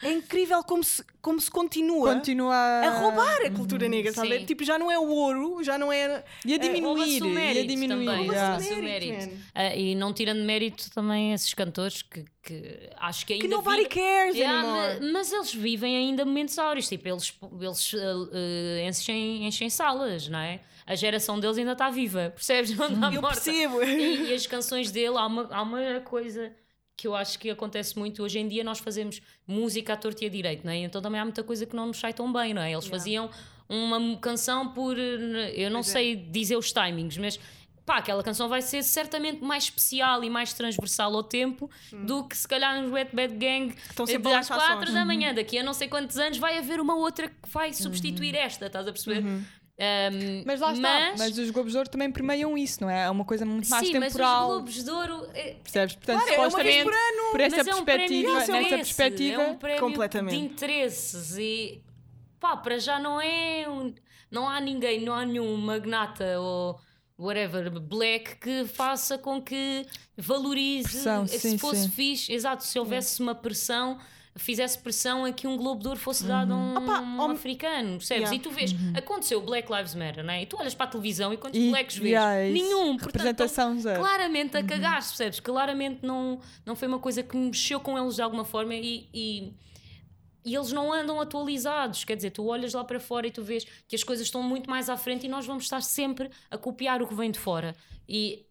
[0.07, 4.17] É incrível como se, como se continua Continua a roubar a cultura negra, Sim.
[4.21, 4.45] sabe?
[4.45, 6.23] Tipo, já não é o ouro, já não é.
[6.45, 7.21] E a diminuir.
[7.21, 8.05] o E a mérito diminuir.
[8.05, 8.25] também.
[8.27, 8.59] yeah.
[8.81, 9.37] Mérito.
[9.53, 13.83] Ah, e não tirando mérito também esses cantores que, que acho que ainda Que nobody
[13.83, 15.05] vivem- cares Yeah, anymore.
[15.05, 20.39] ma- mas eles vivem ainda momentos áureos, tipo, eles, eles ah, enchem, enchem salas, não
[20.39, 20.59] é?
[20.85, 22.71] A geração deles ainda está viva, percebes?
[22.75, 23.39] Não está Eu morta.
[23.41, 23.81] percebo.
[23.81, 26.51] E, e as canções dele, há uma, há uma coisa
[26.95, 30.27] que eu acho que acontece muito hoje em dia, nós fazemos música à torta e
[30.27, 30.77] à direito, não é?
[30.77, 32.71] Então também há muita coisa que não nos sai tão bem, não é?
[32.71, 32.97] Eles Yeah.
[32.99, 33.29] faziam
[33.67, 35.83] uma canção por, eu não é.
[35.83, 37.39] sei dizer os timings, mas
[37.85, 41.69] pá, aquela canção vai ser certamente mais especial e mais transversal ao tempo
[42.05, 44.85] do que se calhar uns Wet Bad Gang Estão sempre de a às lançar 4
[44.85, 44.93] sons.
[44.93, 48.35] da manhã, daqui a não sei quantos anos vai haver uma outra que vai substituir
[48.35, 49.23] esta, estás a perceber?
[49.79, 50.81] Um, Mas lá está.
[50.81, 53.05] mas- Mas os Globos de Ouro também permeiam isso, não é?
[53.05, 54.47] É uma coisa muito mais Sim, mas os temporal.
[54.49, 55.95] Globos de Ouro eh, Percebes?
[55.95, 57.31] Portanto, Claro, é uma vez supostamente, por ano.
[57.31, 60.37] por essa é um prémio de perspectiva, nessa interesse, perspectiva, é um prémio Completamente.
[60.37, 61.81] de interesses e
[62.39, 63.93] pá, para já não é um-
[64.29, 66.79] não há ninguém, não há nenhum magnata ou
[67.17, 71.89] whatever, black que faça com que valorize Pressão, se sim, fosse sim.
[71.89, 73.97] fixe, exato, se houvesse uma pressão
[74.35, 77.97] fizesse pressão a que um Globo de Ouro fosse dado a um, Opa, um africano,
[77.97, 78.29] percebes?
[78.31, 78.35] Yeah.
[78.35, 80.41] E tu vês, aconteceu o Black Lives Matter, não é?
[80.41, 82.11] E tu olhas para a televisão e quantos E- blacks vês?
[82.11, 82.49] yeah, é.
[82.49, 83.99] Nenhum, portanto, Representação zero.
[83.99, 85.39] claramente a cagar-se, percebes?
[85.39, 89.53] Claramente não, não foi uma coisa que mexeu com eles de alguma forma e, e,
[90.43, 92.03] e eles não andam atualizados.
[92.03, 94.67] Quer dizer, tu olhas lá para fora e tu vês que as coisas estão muito
[94.69, 97.75] mais à frente e nós vamos estar sempre a copiar o que vem de fora.
[98.09, 98.45] E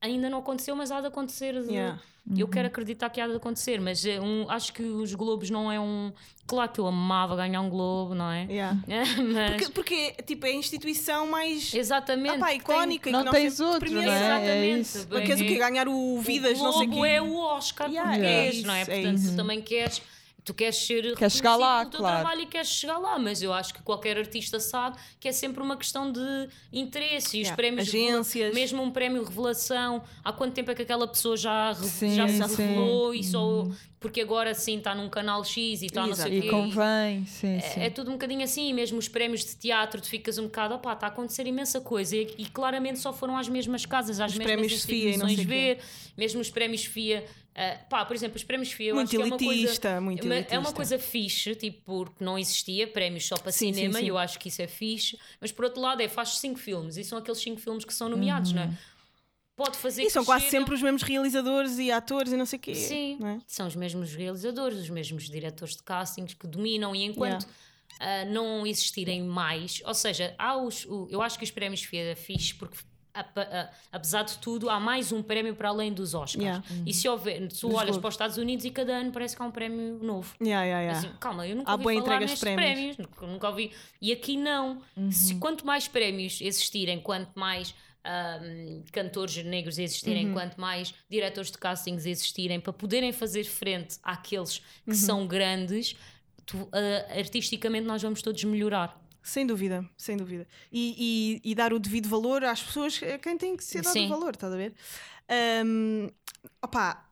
[0.00, 1.52] ainda não aconteceu, mas há de acontecer.
[1.62, 2.00] de- Yeah.
[2.36, 5.70] Eu quero acreditar que há de acontecer, mas é um, acho que os Globos não
[5.70, 6.12] é um.
[6.44, 8.46] Claro que eu amava ganhar um Globo, não é?
[8.50, 8.76] Yeah.
[9.32, 9.68] mas.
[9.68, 12.34] Porque, porque tipo, é a instituição mais Exatamente.
[12.34, 14.06] ah, pá, tem- icónica e Não que tens outro, não é?
[14.06, 14.80] É Exatamente.
[14.80, 15.06] isso.
[15.08, 15.56] Mas Queres o quê?
[15.56, 16.98] Ganhar o Vidas, o não sei o quê.
[17.06, 18.82] é o Oscar Yeah, português, é não é?
[18.82, 19.30] isso, é Portanto, isso.
[19.30, 20.02] tu também queres.
[20.46, 22.16] Tu queres ser Queres chegar lá, reconhecido pelo teu claro.
[22.20, 25.60] trabalho e queres chegar lá, mas eu acho que qualquer artista sabe que é sempre
[25.60, 26.20] uma questão de
[26.72, 27.56] interesse e os Yeah.
[27.56, 28.54] prémios Agências.
[28.54, 32.34] mesmo um prémio revelação, há quanto tempo é que aquela pessoa já, Sim, já se
[32.54, 32.62] sim.
[32.62, 33.66] revelou e só
[33.98, 36.48] porque agora sim está num canal X e está não sei o E quê.
[36.50, 37.80] convém, sim, sim.
[37.80, 40.74] É, é tudo um bocadinho assim, mesmo os prémios de teatro, tu ficas um bocado,
[40.76, 44.30] opá, está a acontecer imensa coisa e, e claramente só foram às mesmas casas, às
[44.30, 45.78] Os mesmas prémios FIA e não sei instituições o ver,
[46.16, 47.24] mesmo os prémios FIA,
[47.56, 50.00] ah, pá, por exemplo, os prémios FIA eu Muito acho que é uma elitista, coisa,
[50.02, 50.58] muito uma- é elitista.
[50.60, 54.04] uma coisa fixe, tipo, porque não existia prémios só para Sim, sim, cinema sim.
[54.04, 56.96] e eu acho que isso é fixe, mas por outro lado é, faz cinco filmes
[56.96, 58.70] e são aqueles cinco filmes que são nomeados, não é?
[59.56, 62.60] Pode fazer E são quase sempre os mesmos realizadores e atores e não sei o
[62.60, 62.74] quê.
[62.74, 63.38] Sim, é?
[63.46, 67.46] são os mesmos realizadores, os mesmos diretores de castings que dominam e enquanto
[67.98, 72.10] ah, não existirem mais, ou seja, há os, o- eu acho que os prémios FIA
[72.10, 72.76] é fixe porque
[73.92, 76.64] apesar de tudo há mais um prémio para além dos Oscars Yeah.
[76.86, 79.42] e se houver, se tu olhas para os Estados Unidos e cada ano parece que
[79.42, 80.98] há um prémio novo Yeah, yeah.
[80.98, 82.70] Assim, calma, eu nunca Há ouvi boa falar nestes prémios.
[82.72, 83.72] prémios, nunca, nunca ouvi.
[84.00, 84.80] E aqui não.
[85.10, 90.32] Se, quanto mais prémios existirem, quanto mais ahm, cantores negros existirem, Uhum.
[90.32, 94.94] quanto mais diretores de castings existirem, para poderem fazer frente àqueles que Uhum.
[94.94, 95.96] são grandes,
[96.44, 98.96] tu, ah, artisticamente nós vamos todos melhorar.
[99.28, 100.46] Sem dúvida, sem dúvida.
[100.70, 103.92] E, e- e dar o devido valor às pessoas a quem tem que ser dado
[103.92, 104.06] Sim.
[104.06, 104.72] o valor, estás a ver?
[105.28, 106.08] Ahm,
[106.62, 107.10] opá,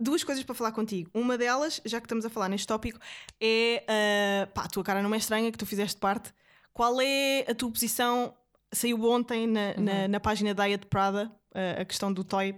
[0.00, 1.08] duas coisas para falar contigo.
[1.14, 2.98] Uma delas, já que estamos a falar neste tópico,
[3.40, 6.32] é ah, pá, a tua cara não é estranha, que tu fizeste parte.
[6.72, 8.34] Qual é a tua posição?
[8.72, 9.84] Saiu ontem na, Uhum.
[9.84, 12.56] na, na página Diet Prada ah, a questão do Toy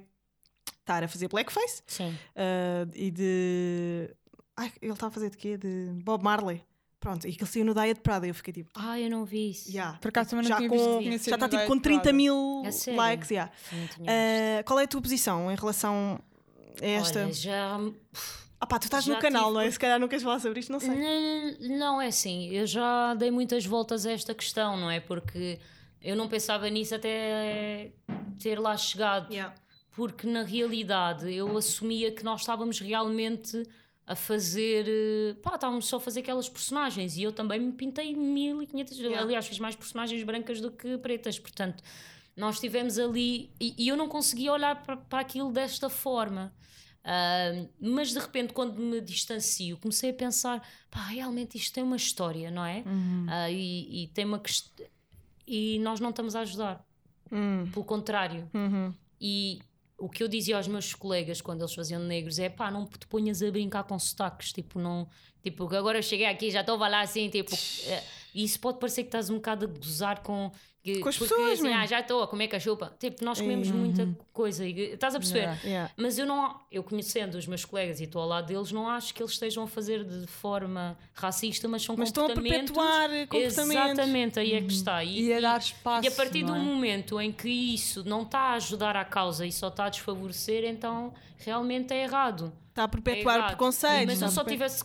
[0.80, 2.16] estar a fazer blackface Sim.
[2.34, 4.10] ah, e de.
[4.56, 5.58] Ai, ele está a fazer de quê?
[5.58, 6.64] De Bob Marley.
[6.98, 8.26] Pronto, e que ele saiu no Diet Prada.
[8.26, 8.70] E eu fiquei tipo.
[8.74, 9.70] Ah, eu não vi isso.
[9.70, 9.98] Yeah.
[9.98, 12.16] Por acaso também não já tinha com- visto Já está tipo Diet com 30 Prada.
[12.16, 12.98] mil sério?
[12.98, 13.30] likes.
[13.30, 13.52] yeah.
[14.06, 16.20] Ah, qual é a tua posição em relação
[16.82, 17.20] a esta?
[17.24, 17.78] Olha, já
[18.58, 19.70] ah pá, tu estás já no canal, tive- não é?
[19.70, 20.88] Se calhar não queres falar sobre isto, não sei.
[20.90, 24.98] Não, não, é assim, eu já dei muitas voltas a esta questão, não é?
[24.98, 25.58] Porque
[26.02, 27.92] eu não pensava nisso até
[28.42, 29.30] ter lá chegado.
[29.32, 29.54] Yeah.
[29.92, 33.62] Porque na realidade eu assumia que nós estávamos realmente
[34.06, 34.86] a fazer.
[34.88, 38.98] eh, Pá, estávamos só a fazer aquelas personagens e eu também me pintei 1500.
[38.98, 39.20] Yeah.
[39.22, 41.82] Aliás, fiz mais personagens brancas do que pretas, portanto.
[42.36, 46.52] Nós estivemos ali e, e eu não conseguia olhar para, para aquilo desta forma.
[47.02, 51.96] Ah, mas de repente, quando me distancio, comecei a pensar: pá, realmente isto tem uma
[51.96, 52.84] história, não é?
[53.28, 54.82] Ah, e, e tem uma quest-
[55.46, 56.84] E nós não estamos a ajudar,
[57.32, 58.50] Hum, pelo contrário.
[58.52, 58.92] uhum.
[59.20, 59.60] E
[59.98, 63.06] o que eu dizia aos meus colegas quando eles faziam negros é pá, não te
[63.06, 65.08] ponhas a brincar com sotaques, tipo, não.
[65.42, 67.54] Tipo, agora eu cheguei aqui já estou a falar assim, tipo.
[67.86, 68.02] eh,
[68.34, 70.50] isso pode parecer que estás um bocado a gozar com.
[70.94, 72.94] Que- Com as porque, pessoas, assim, ah, já estou a comer cachupa.
[72.98, 74.64] Tipo, nós comemos muita coisa.
[74.64, 75.40] e- Estás a perceber?
[75.40, 75.60] Yeah.
[75.64, 75.92] Yeah.
[75.96, 79.12] Mas eu não, eu conhecendo os meus colegas e estou ao lado deles, não acho
[79.12, 82.70] que eles estejam a fazer de forma racista, mas são Mas estão a comportamentos.
[82.72, 83.92] perpetuar comportamentos.
[83.92, 85.02] Exatamente, aí é que está.
[85.02, 86.04] E a dar espaço.
[86.04, 86.58] E a partir do é?
[86.58, 90.64] momento em que isso não está a ajudar à causa e só está a desfavorecer,
[90.64, 92.52] então realmente é errado.
[92.70, 93.48] Está a É perpetuar errado.
[93.48, 94.06] preconceitos.
[94.06, 94.84] Mas eu só a tivesse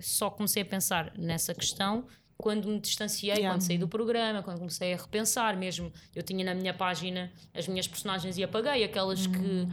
[0.00, 2.04] só comecei a pensar nessa questão
[2.36, 3.54] quando me distanciei, Yeah.
[3.54, 5.92] quando saí do programa, quando comecei a repensar mesmo.
[6.14, 9.68] Eu tinha na minha página as minhas personagens e apaguei aquelas que,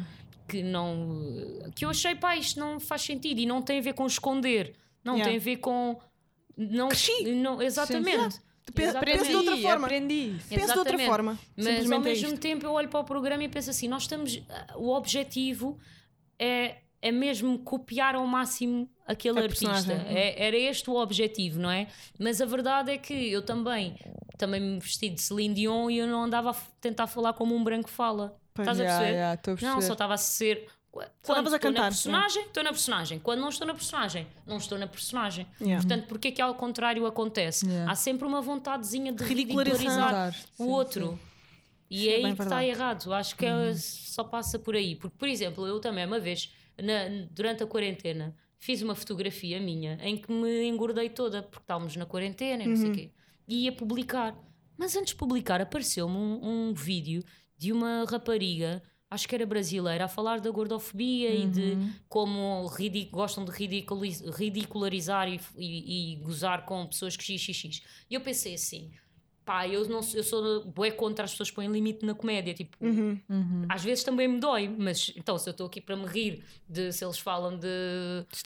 [0.47, 1.69] que não.
[1.75, 4.73] que eu achei, pá, isto não faz sentido e não tem a ver com esconder,
[5.03, 5.31] não Yeah.
[5.31, 5.99] tem a ver com.
[6.55, 7.31] Não, Cresci.
[7.33, 8.39] não, exatamente.
[8.73, 9.17] Pe- Exatamente.
[9.17, 9.85] penso de outra forma.
[9.87, 10.35] Aprendi.
[10.47, 11.39] Penso de outra forma.
[11.57, 12.39] Mas ao é mesmo isto.
[12.39, 14.41] tempo eu olho para o programa e penso assim: nós estamos.
[14.77, 15.77] O objetivo
[16.39, 19.91] é, é mesmo copiar ao máximo aquele A artista.
[20.07, 21.87] É- era este o objetivo, não é?
[22.17, 23.97] Mas a verdade é que eu também,
[24.37, 27.61] também me vesti de Celine Dion e eu não andava a tentar falar como um
[27.63, 28.35] branco fala.
[28.53, 28.67] Pois.
[28.67, 29.11] Estás a perceber?
[29.11, 29.81] yeah, a Não, perceber.
[29.81, 30.67] só estava a ser.
[30.91, 33.19] Quando estavas a estou na cantar, personagem, estou na personagem.
[33.19, 35.47] Quando não estou na personagem, não estou na personagem.
[35.59, 35.81] Yeah.
[35.85, 37.65] Portanto, porque é que ao contrário acontece?
[37.67, 37.91] Yeah.
[37.91, 39.79] Há sempre uma vontadezinha de Ridicularizar.
[39.79, 41.19] ridicularizar Sim, o outro.
[41.89, 43.11] E Sim, é é aí que está errado.
[43.13, 44.95] Acho que é- só passa por aí.
[44.95, 49.97] Porque, por exemplo, eu também, uma vez, na- durante a quarentena, fiz uma fotografia minha
[50.01, 53.11] em que me engordei toda, porque estávamos na quarentena e não sei o quê.
[53.47, 54.37] E ia publicar.
[54.77, 57.23] Mas antes de publicar, apareceu-me um, um vídeo
[57.57, 61.77] de uma rapariga, acho que era brasileira, a falar da gordofobia e de
[62.09, 63.51] como ridic- gostam de
[64.31, 67.81] ridicularizar e, e- e gozar com pessoas que xxx.
[68.09, 68.91] E eu pensei assim.
[69.45, 72.53] Pá, eu, não, sou- eu sou bué contra as pessoas que põem limite na comédia.
[72.53, 73.19] Tipo, Uhum.
[73.67, 76.91] às vezes também me dói, mas então se eu estou aqui para me rir de
[76.93, 77.67] se eles falam de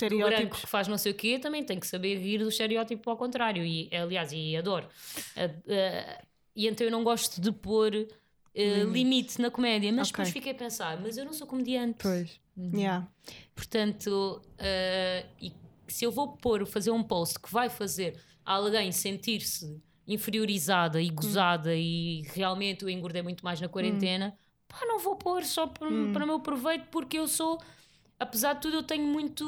[0.10, 3.10] do branco que faz não sei o quê, também tenho que saber rir do estereótipo
[3.10, 3.64] ao contrário.
[3.64, 4.88] E aliás, e adoro.
[5.36, 6.24] Ah, ah,
[6.56, 10.14] e então eu não gosto de pôr ah, limite na comédia, mas Ok.
[10.24, 12.00] depois fiquei a pensar, mas eu não sou comediante.
[12.02, 12.39] Pois.
[12.74, 13.08] Yeah.
[13.56, 15.52] Portanto, ah, e
[15.88, 21.76] se eu vou pôr, fazer um post que vai fazer alguém sentir-se inferiorizada e gozada
[21.76, 24.36] e realmente eu engordei muito mais na quarentena,
[24.68, 27.60] pá, não vou pôr só para, para o meu proveito porque eu sou.
[28.20, 29.43] Apesar de tudo, eu tenho muito.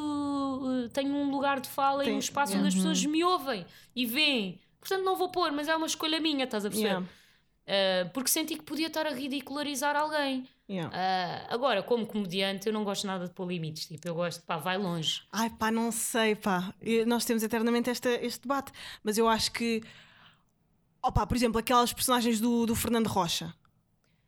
[0.86, 3.66] eh, Tenho um lugar de fala e Tem- um espaço onde as pessoas me ouvem
[3.96, 4.60] e veem.
[4.80, 6.90] Portanto, não vou pôr, mas é uma escolha minha, estás a perceber?
[6.90, 7.08] Yeah.
[7.68, 10.48] Ah, porque senti que podia estar a ridicularizar alguém.
[10.70, 10.92] Yeah.
[10.96, 13.88] Ah, agora, como comediante, eu não gosto nada de pôr limites.
[13.88, 15.24] Tipo, eu gosto, pá, vai longe.
[15.32, 16.72] Ai pá, não sei, pá.
[16.80, 18.72] E Nós temos eternamente esta, este debate,
[19.04, 19.82] mas eu acho que,
[21.04, 23.54] opá, por exemplo, aquelas personagens do, do Fernando Rocha,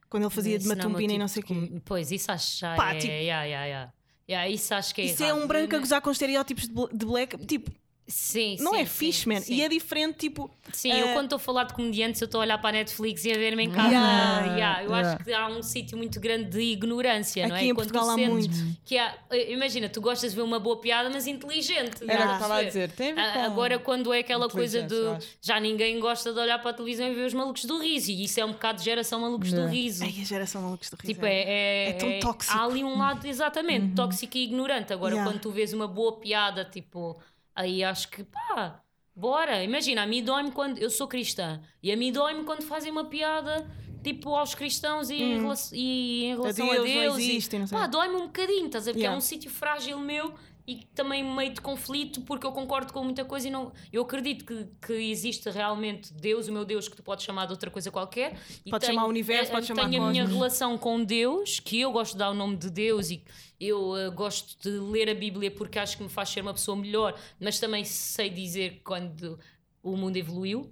[0.09, 1.45] quando ele fazia de Isso não é o meu Matumbina e tipo não sei o
[1.45, 1.81] de quê.
[1.85, 2.97] Pois, isso acho já Pá, é.
[2.97, 3.93] tipo- yeah, yeah, yeah.
[4.29, 5.43] Yeah, isso acho que é Isso é errado.
[5.43, 7.69] um branco a gozar com estereótipos de, de black, tipo,
[8.11, 9.39] Sim, não sim, é fixe, man.
[9.41, 12.25] Sim, E é diferente, tipo, Sim, eh, eu quando estou a falar de comediantes, eu
[12.25, 13.87] estou a olhar para a Netflix e a ver-me em casa.
[13.89, 15.13] Yeah, Yeah, eu yeah.
[15.15, 17.59] acho que há um sítio muito grande de ignorância, não é?
[17.59, 18.31] aqui em Quando Portugal há sentes
[18.61, 18.77] muito.
[18.85, 22.03] Que há, eh, imagina, tu gostas de ver uma boa piada, mas inteligente.
[22.07, 22.91] Era o que estava a dizer.
[22.91, 24.95] Tem a ver Ah, Agora, quando é aquela coisa de
[25.41, 28.23] já ninguém gosta de olhar para a televisão e ver os malucos do riso, e
[28.25, 30.03] isso é um bocado de geração malucos do riso.
[30.03, 31.13] Ai, a geração malucos do riso.
[31.13, 32.57] Tipo, é, é, É tão tóxico.
[32.57, 34.91] Há ali um lado, exatamente, tóxico e ignorante.
[34.93, 35.29] Agora, Yeah.
[35.29, 37.17] quando tu vês uma boa piada, tipo,
[37.55, 38.81] aí acho que pá,
[39.15, 39.63] bora.
[39.63, 40.77] Imagina, a mim dói-me quando.
[40.77, 43.69] Eu sou cristã e a mim dói-me quando fazem uma piada.
[44.03, 47.13] Tipo, aos cristãos e, em, rela- e em relação a Deus, Deus.
[47.13, 47.77] não e- existe, sei.
[47.77, 48.93] pá, dói-me um bocadinho, estás a ver?
[48.93, 49.13] Porque Yeah.
[49.15, 50.33] é um sítio frágil meu
[50.67, 53.71] e também meio de conflito, porque eu concordo com muita coisa e não.
[53.93, 57.51] Eu acredito que, que existe realmente Deus, o meu Deus, que tu podes chamar de
[57.51, 58.39] outra coisa qualquer.
[58.65, 60.35] e tenho- chamar universo, eh, podes chamar Tenho a minha cosmos.
[60.39, 63.23] relação com Deus, que eu gosto de dar o nome de Deus e
[63.61, 66.75] eu eh, gosto de ler a Bíblia porque acho que me faz ser uma pessoa
[66.75, 69.39] melhor, mas também sei dizer quando
[69.83, 70.71] o mundo evoluiu.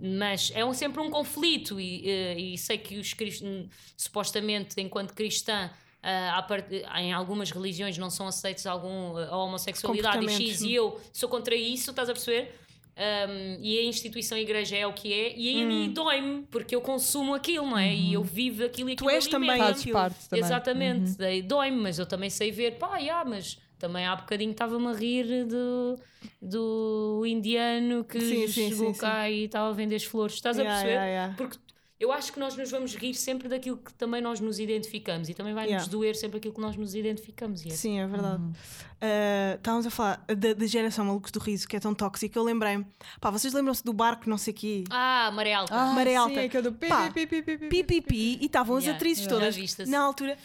[0.00, 3.66] Mas é um- sempre um conflito e, eh, e sei que os cristãos,
[3.96, 5.70] supostamente, enquanto cristã,
[6.02, 11.00] à part- em algumas religiões não são aceitos algum, a homossexualidade e X, e eu
[11.12, 12.58] sou contra isso, estás a perceber?
[12.94, 16.42] Um, e a instituição a igreja é o que é, e aí a mim dói-me,
[16.50, 17.94] porque eu consumo aquilo, não é?
[17.94, 19.58] E eu vivo aquilo e Tu aquilo és também.
[19.58, 20.44] Fazes parte também.
[20.44, 24.88] Exatamente, daí dói-me, mas eu também sei ver, pá, yeah, mas também há bocadinho estava-me
[24.88, 25.98] a rir do,
[26.40, 30.58] do indiano que Sim, sim, chegou sim, cá e estava a vender as flores, estás
[30.58, 30.94] a Yeah, perceber?
[30.96, 31.34] yeah, yeah.
[31.36, 31.58] Porque
[32.02, 35.34] eu acho que nós nos vamos rir sempre daquilo que também nós nos identificamos e
[35.34, 35.80] também vai Yeah.
[35.84, 37.64] nos doer sempre aquilo que nós nos identificamos.
[37.64, 38.42] E é Sim, é verdade.
[38.42, 38.50] Uhum.
[38.50, 42.36] Uh, estávamos a falar da, geração Malucos do Riso, que é tão tóxica.
[42.36, 42.84] Eu lembrei-me,
[43.20, 44.84] pá, vocês lembram-se do barco, não sei o quê?
[44.90, 45.72] Ah, maré alta.
[45.74, 46.40] Ah, Maré sim, alta.
[46.40, 47.68] aquele do pi, Pá, pi, pi, pi, pi, pi.
[47.68, 49.52] Pipipi, e estavam as Yeah, atrizes yeah.
[49.52, 50.36] todas na altura.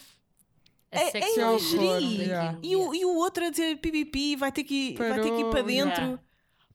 [0.92, 2.22] a é- é sexualidade lingerie.
[2.22, 2.58] Yeah.
[2.62, 5.40] E o, e o outro a dizer pipipi, vai ter que ir, vai ter que
[5.40, 6.18] ir para dentro.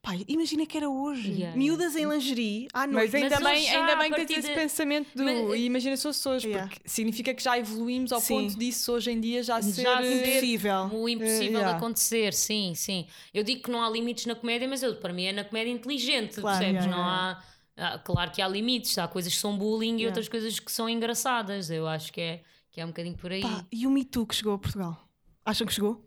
[0.03, 1.31] Pá, imagina que era hoje.
[1.31, 3.13] Yeah, Miúdas em lingerie, à noite.
[3.13, 6.03] Mas ainda Mas bem, ainda bem que tens esse de- pensamento do Mas- imagina se
[6.03, 6.69] fosse hoje, Yeah.
[6.69, 8.41] porque significa que já evoluímos ao Sim.
[8.47, 10.89] ponto disso hoje em dia já, Já ser Impossível.
[10.91, 11.77] O impossível de yeah.
[11.77, 13.07] acontecer, sim, sim.
[13.33, 15.71] Eu digo que não há limites na comédia, mas eu, para mim é na comédia
[15.71, 16.83] inteligente, Claro, percebes?
[16.83, 17.41] yeah, não há.
[17.77, 20.89] há- Claro que há limites, há coisas que são bullying e outras coisas que são
[20.89, 21.69] engraçadas.
[21.69, 23.41] Eu acho que é, que é um bocadinho por aí.
[23.41, 25.01] Pá, e o Me Too que chegou a Portugal?
[25.45, 26.03] Acham que chegou?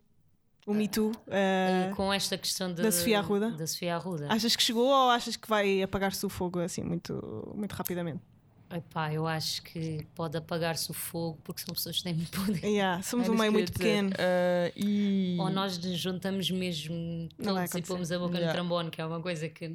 [0.67, 1.13] O Me Too?
[1.13, 3.51] Uh, com esta questão de- da Sofia Arruda?
[3.53, 4.27] Da Sofia Arruda.
[4.31, 8.21] achas que chegou ou achas que vai apagar-se o fogo assim muito, muito rapidamente?
[8.69, 12.65] Epá, eu acho que pode apagar-se o fogo porque são pessoas que têm muito poder.
[12.67, 14.11] Yeah, somos era um meio muito pequeno.
[14.19, 18.49] Eh, e Ou nós nos juntamos mesmo todos e pomos a boca Yeah.
[18.49, 19.71] no trombone, que é uma coisa que.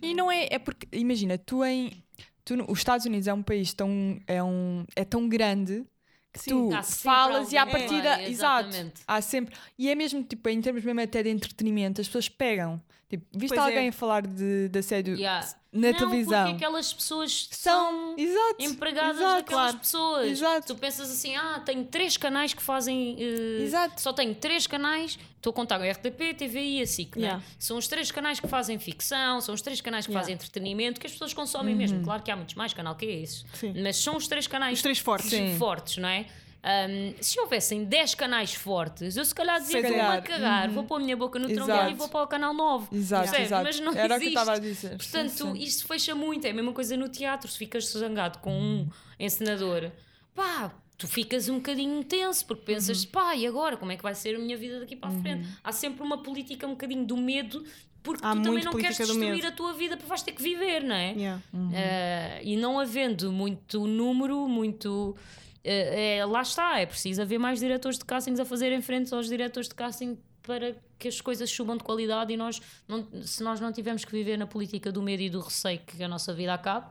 [0.00, 2.02] E não é, é porque, imagina, tu em.
[2.42, 5.84] Tu, no- os Estados Unidos é um país tão, é um, é tão grande
[6.32, 6.70] que Sim.
[6.70, 8.16] tu falas e à partida.
[8.16, 8.92] vai, exato.
[9.06, 9.56] Há sempre.
[9.78, 12.80] E é mesmo, tipo, em termos mesmo até de entretenimento, as pessoas pegam.
[13.10, 13.70] Tipo, viste Pois é.
[13.74, 15.44] alguém a falar de, de assédio Yeah.
[15.72, 16.44] na não, televisão?
[16.50, 17.90] Porque aquelas pessoas São.
[17.90, 18.56] são Exato.
[18.60, 19.78] empregadas exato, daquelas claro.
[19.78, 20.28] pessoas.
[20.28, 20.66] Exato.
[20.68, 23.16] Tu pensas assim, ah, tenho três canais que fazem.
[23.18, 24.00] eh, Exato.
[24.00, 27.22] Só tenho três canais, estou a contar o RTP, TVI e a SIC, né?
[27.26, 27.44] Yeah.
[27.58, 30.22] São os três canais que fazem ficção, são os três canais que Yeah.
[30.22, 32.04] fazem entretenimento, que as pessoas consomem mesmo.
[32.04, 33.44] Claro que há muitos mais canal que é esses.
[33.82, 35.30] Mas são os três canais Os três fortes.
[35.30, 35.56] Sim.
[35.58, 36.26] fortes, não é?
[36.62, 40.74] Um, se houvessem 10 canais fortes, eu se calhar dizia vou-me a cagar, uhum.
[40.74, 42.94] vou pôr a minha boca no trombone e vou para o canal 9.
[42.94, 43.64] Exato, exato.
[43.64, 44.28] Mas não Era o que existe.
[44.28, 44.96] estava a dizer.
[44.96, 45.62] Portanto, Sim, sim.
[45.62, 46.46] isto fecha muito.
[46.46, 47.50] É a mesma coisa no teatro.
[47.50, 48.88] Se ficas zangado com um
[49.18, 49.90] encenador,
[50.34, 53.10] pá, tu ficas um bocadinho tenso porque pensas, Uhum.
[53.10, 53.78] pá, e agora?
[53.78, 55.48] Como é que vai ser a minha vida daqui para a frente?
[55.64, 57.64] Há sempre uma política um bocadinho do medo
[58.02, 60.82] porque Há tu também não queres destruir a tua vida porque vais ter que viver,
[60.82, 61.12] não é?
[61.12, 61.42] Yeah.
[61.72, 65.16] Eh, e não havendo muito número, muito.
[65.64, 69.28] Eh, é, lá está, é preciso haver mais diretores de castings a fazerem frente aos
[69.28, 73.60] diretores de casting para que as coisas subam de qualidade e nós, não, se nós
[73.60, 76.54] não tivermos que viver na política do medo e do receio que a nossa vida
[76.54, 76.86] acabe,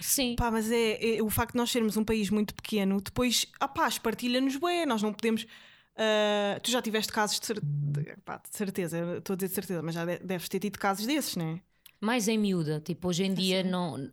[0.00, 0.34] sim.
[0.36, 3.68] Pá, mas é, é o facto de nós sermos um país muito pequeno, depois, ah
[3.68, 5.46] pá, espartilha-nos bué, nós não podemos.
[5.96, 9.54] ah, tu já tiveste casos de, cer- de- pá, de certeza, estou a dizer de
[9.54, 11.60] certeza, mas já de- deves ter tido casos desses, não é?
[12.00, 14.10] Mais em miúda, tipo, hoje em dia não.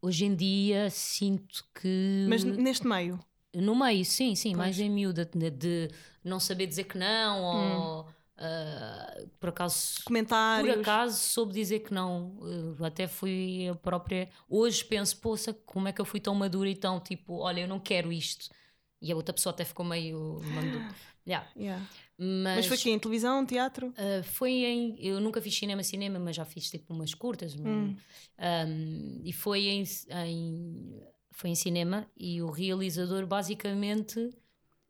[0.00, 2.26] Hoje em dia sinto que.
[2.28, 3.18] Mas neste meio.
[3.54, 4.58] No meio, sim, sim, Pois.
[4.58, 5.90] mais em miúda, de, de
[6.22, 7.80] não saber dizer que não, Hum.
[7.80, 10.74] ou ah, por acaso Comentários.
[10.74, 12.36] Por acaso soube dizer que não.
[12.38, 14.28] Uh, até fui eu própria.
[14.48, 17.68] Hoje penso, poça, como é que eu fui tão madura e tão tipo, olha, eu
[17.68, 18.50] não quero isto.
[19.00, 20.40] E a outra pessoa até ficou meio.
[20.54, 20.82] Mandou.
[21.26, 21.48] Yeah.
[21.56, 21.84] Yeah.
[22.18, 23.88] Mas, Mas foi aqui em televisão, teatro?
[23.88, 24.96] uh, foi em.
[24.98, 27.54] Eu nunca fiz cinema, cinema, mas já fiz tipo umas curtas.
[27.54, 27.94] Hum.
[28.38, 29.84] Um, e foi em,
[30.24, 34.30] em- foi em cinema e o realizador basicamente.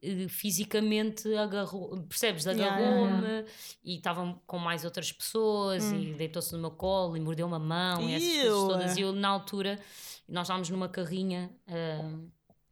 [0.02, 2.44] eh, Fisicamente agarrou, percebes?
[2.44, 3.44] Yeah, Agarrou-me
[3.82, 6.00] e estavam com mais outras pessoas Hum.
[6.00, 8.96] e deitou-se no meu colo e mordeu uma mão e essas coisas todas.
[8.96, 9.80] E eu, na altura,
[10.28, 11.50] nós estávamos numa carrinha.
[11.66, 12.18] ah,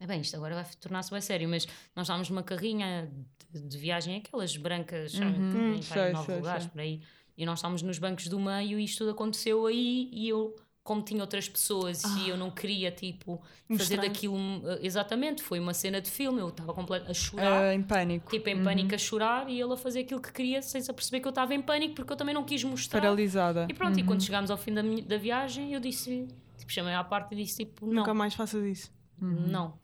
[0.05, 3.11] é bem, isto agora vai tornar-se bem sério, mas nós estávamos numa carrinha
[3.51, 5.81] de, de viagem, aquelas brancas, Uhum.
[5.81, 6.71] Sei, nove lugares sei.
[6.71, 7.01] por aí.
[7.37, 11.01] E nós estávamos nos bancos do meio e isto tudo aconteceu aí e eu, como
[11.01, 13.41] tinha outras pessoas e eu não queria, tipo,
[13.75, 14.01] fazer Mostrar.
[14.03, 14.35] daquilo.
[14.37, 17.63] uh, Exatamente, foi uma cena de filme, eu estava completamente a chorar.
[17.63, 18.29] Eh, em pânico.
[18.29, 21.19] Tipo, em pânico a chorar e ele a fazer aquilo que queria sem se aperceber
[21.21, 23.01] que eu estava em pânico porque eu também não quis mostrar.
[23.01, 23.67] Paralisada.
[23.69, 26.27] E pronto, e quando chegámos ao fim da, minha- da viagem, eu disse,
[26.57, 28.91] tipo, chamei à parte e disse, tipo, não, Nunca mais faças isso.
[29.19, 29.77] não.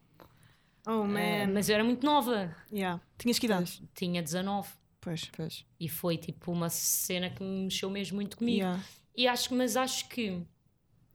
[0.86, 1.52] Oh, Eh, man.
[1.52, 3.00] mas eu era muito nova, Yeah.
[3.18, 3.82] Tinhas que idade?
[3.94, 4.68] tinha 19.
[5.00, 5.24] Pois.
[5.36, 5.64] Pois.
[5.78, 8.58] E foi tipo uma cena que me mexeu mesmo muito comigo.
[8.58, 8.84] Yeah.
[9.16, 10.42] E acho, que- mas acho que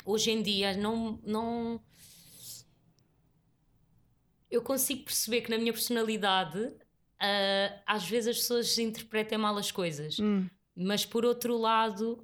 [0.06, 1.82] hoje em dia não, não.
[4.50, 6.74] Eu consigo perceber que na minha personalidade
[7.20, 10.48] ah, às vezes as pessoas interpretam mal as coisas, Hum.
[10.76, 12.24] mas por outro lado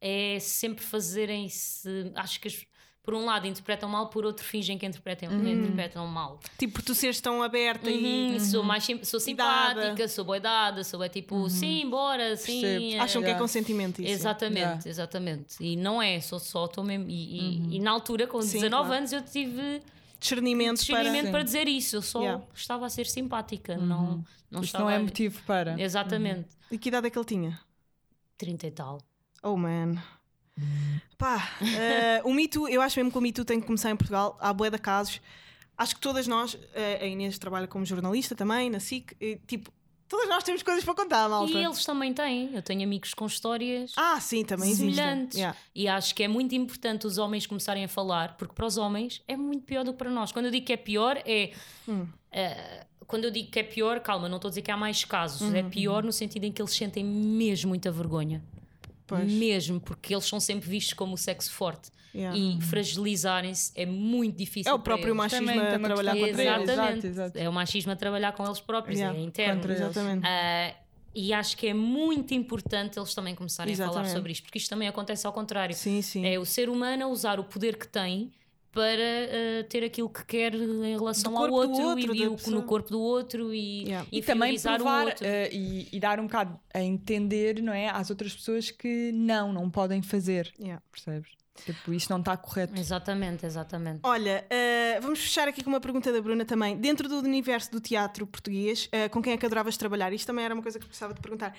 [0.00, 2.10] é sempre fazerem-se.
[2.14, 2.66] Acho que as-
[3.04, 6.40] por um lado interpretam mal, por outro fingem que interpretam, interpretam mal.
[6.58, 8.40] Tipo, por tu seres tão aberta Uhum, e.
[8.40, 9.82] Sou mais sim- sou dada.
[9.82, 12.94] simpática, sou boidada, sou é tipo, sim, bora, sim.
[12.94, 14.10] É- Acham que é consentimento isso.
[14.10, 14.82] Exatamente, Yeah.
[14.88, 15.56] exatamente.
[15.60, 17.04] E não é, sou só, estou mesmo.
[17.10, 17.12] E,
[17.72, 18.98] e- e na altura, com Sim, 19 claro.
[18.98, 19.82] anos, eu tive
[20.18, 21.30] Discernimento, discernimento Sim.
[21.30, 21.96] para, dizer isso.
[21.96, 22.42] Eu só Yeah.
[22.54, 24.84] estava a ser simpática, não, não Isso estava.
[24.84, 25.78] não é motivo para.
[25.78, 26.44] Exatamente.
[26.56, 26.74] para.
[26.74, 27.60] E que idade é que ele tinha?
[28.38, 29.02] 30 e tal.
[29.42, 29.96] Oh, man.
[31.18, 34.36] Pá, eh, o mito, eu acho mesmo que o mito tem que começar em Portugal.
[34.40, 35.20] Há bué de casos.
[35.76, 39.72] Acho que todas nós, eh, a Inês trabalha como jornalista também, na SIC, e, tipo,
[40.08, 41.52] todas nós temos coisas para contar, malta.
[41.52, 42.54] E eles também têm.
[42.54, 45.36] Eu tenho amigos com histórias Ah, sim, também semelhantes.
[45.36, 45.58] Yeah.
[45.74, 49.20] E acho que é muito importante os homens começarem a falar, porque para os homens
[49.26, 50.30] é muito pior do que para nós.
[50.30, 51.52] Quando eu digo que é pior, é.
[51.88, 52.06] Hum.
[52.30, 55.04] eh, quando eu digo que é pior, calma, não estou a dizer que há mais
[55.04, 55.52] casos.
[55.52, 55.70] É Uhum.
[55.70, 58.42] pior no sentido em que eles sentem mesmo muita vergonha.
[59.06, 59.30] Pois.
[59.32, 61.90] Mesmo, porque eles são sempre vistos como o sexo forte.
[62.14, 62.38] Yeah.
[62.38, 64.70] E fragilizarem-se é muito difícil.
[64.70, 65.16] É o para próprio eles.
[65.16, 66.38] machismo Também a trabalhar contra eles.
[66.38, 66.70] Exatamente.
[66.70, 67.38] Exato, exato.
[67.38, 69.18] É o machismo a trabalhar com eles próprios, Yeah.
[69.18, 69.60] é interno.
[69.60, 69.72] Contra.
[69.74, 70.26] Exatamente.
[70.26, 70.74] Ah,
[71.14, 74.12] e acho que é muito importante eles também começarem a falar Exatamente.
[74.14, 75.74] sobre isto, porque isto também acontece ao contrário.
[75.74, 76.24] Sim, sim.
[76.26, 78.32] É o ser humano a usar o poder que tem
[78.74, 82.90] para ah, ter aquilo que quer em relação ao outro, outro, e, e no corpo
[82.90, 84.06] do outro e, Yeah.
[84.10, 85.26] E também inferiorizar o provar outro.
[85.26, 87.88] eh, e, e dar um bocado a entender, não é?
[87.88, 90.52] Às outras pessoas que não, não podem fazer.
[90.58, 90.82] Yeah.
[90.90, 91.30] Percebes?
[91.64, 92.76] Tipo, isto não está correto.
[92.78, 94.00] Exatamente, exatamente.
[94.02, 96.76] Olha, eh, vamos fechar aqui com uma pergunta da Bruna também.
[96.76, 100.12] Dentro do universo do teatro português, eh, com quem é que adoravas trabalhar?
[100.12, 101.54] Isto também era uma coisa que gostava de perguntar.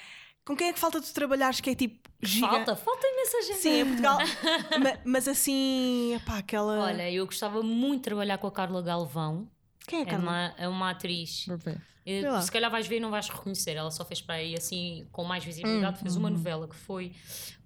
[0.46, 2.48] Com quem é que falta de trabalhares que é tipo giga?
[2.48, 3.60] Falta, falta imensa gente.
[3.60, 4.20] Sim, em Portugal.
[4.82, 6.80] Ma- mas assim, pá, aquela.
[6.86, 9.50] Olha, eu gostava muito de trabalhar com a Carla Galvão.
[9.88, 10.22] quem é É Carla?
[10.24, 11.46] uma, é uma atriz.
[11.48, 11.82] Ver.
[12.06, 12.42] Eh.
[12.42, 13.72] Se calhar vais ver e não vais reconhecer.
[13.72, 17.12] Ela só fez para aí assim, com mais visibilidade, fez Hum, uma novela que foi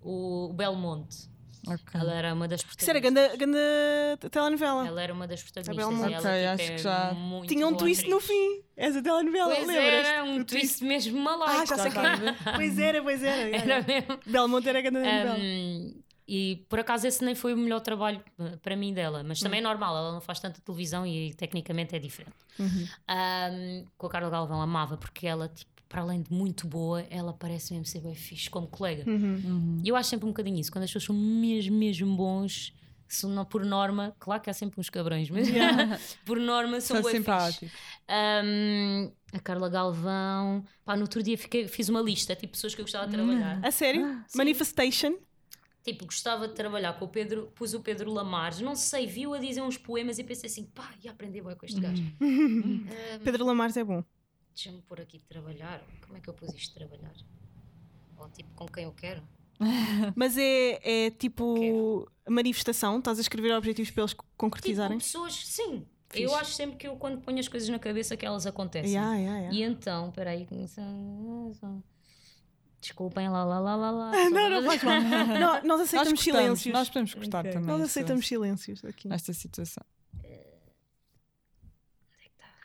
[0.02, 1.28] o Belmonte.
[1.74, 2.00] Ok.
[2.02, 3.38] Ela era uma das Isso era protagonistas.
[3.38, 3.38] ganda,
[4.18, 4.88] ganda telenovela.
[4.88, 5.76] Ela era uma das protagonistas.
[5.88, 6.14] Belmonte.
[6.14, 8.32] ela, Ok, tipo, acho é que já- muito Tinha um twist no atriz.
[8.32, 8.62] fim.
[8.78, 10.08] Essa telenovela, Pois lembras?
[10.08, 11.50] era, um twist mesmo maluco.
[11.50, 12.34] Ah, já sei Já quem.
[12.56, 13.56] Pois era, pois era.
[13.58, 14.20] Era mesmo.
[14.26, 15.36] Belmonte era ganda novela.
[15.38, 16.02] Um,
[16.32, 19.46] e por acaso esse nem foi o melhor trabalho eh, para mim dela, mas Hum.
[19.46, 22.36] também é normal, ela não faz tanta televisão e tecnicamente é diferente.
[22.60, 22.88] Uhum.
[23.10, 27.34] Um, com a Carla Galvão amava, porque ela, tipo, para além de muito boa, ela
[27.34, 29.10] parece mesmo ser bem fixe como colega.
[29.10, 29.82] Uhum.
[29.84, 32.72] E eu acho sempre um bocadinho isso, quando as pessoas são mesmo, mesmo bons,
[33.08, 35.48] são, não, por norma, claro que há sempre uns cabrões, mas
[36.24, 37.72] por norma são São simpáticos.
[38.08, 42.82] Um, a Carla Galvão, pá, no outro dia fiquei, fiz uma lista, tipo, pessoas que
[42.82, 43.60] eu gostava de trabalhar.
[43.64, 44.24] A sério?
[44.36, 45.18] Manifestation?
[45.84, 49.40] Tipo, gostava de trabalhar com o Pedro, pus o Pedro Lamares, não sei, viu a
[49.40, 52.04] dizer uns poemas e pensei assim, pá, ia aprender bem com este gajo.
[52.22, 52.86] Uhum.
[52.88, 54.04] Ah, Pedro Lamares é bom.
[54.60, 55.82] Deixa-me pôr aqui de trabalhar.
[56.06, 57.14] Como é que eu pus isto de trabalhar?
[58.18, 59.24] Ou tipo, com quem eu quero?
[60.18, 62.12] Mas é, é tipo Quero.
[62.30, 63.00] manifestação?
[63.00, 64.98] Estás a escrever objetivos para eles Tipo, concretizarem?
[64.98, 65.86] pessoas, sim.
[66.10, 66.24] Fixe.
[66.26, 68.92] Eu acho sempre que eu, quando ponho as coisas na cabeça, que elas acontecem.
[68.96, 69.58] Yeah, yeah, yeah.
[69.58, 70.46] E então, peraí,
[72.82, 74.12] desculpem, lá, lá, lá, lá, lá.
[74.30, 75.00] Não, não faz mal.
[75.00, 76.74] Não, nós Nós aceitamos gostamos, silêncios.
[76.74, 77.52] nós podemos gostar Ok.
[77.54, 77.68] também.
[77.68, 79.08] Nós aceitamos silêncios aqui.
[79.08, 79.86] Nesta situação.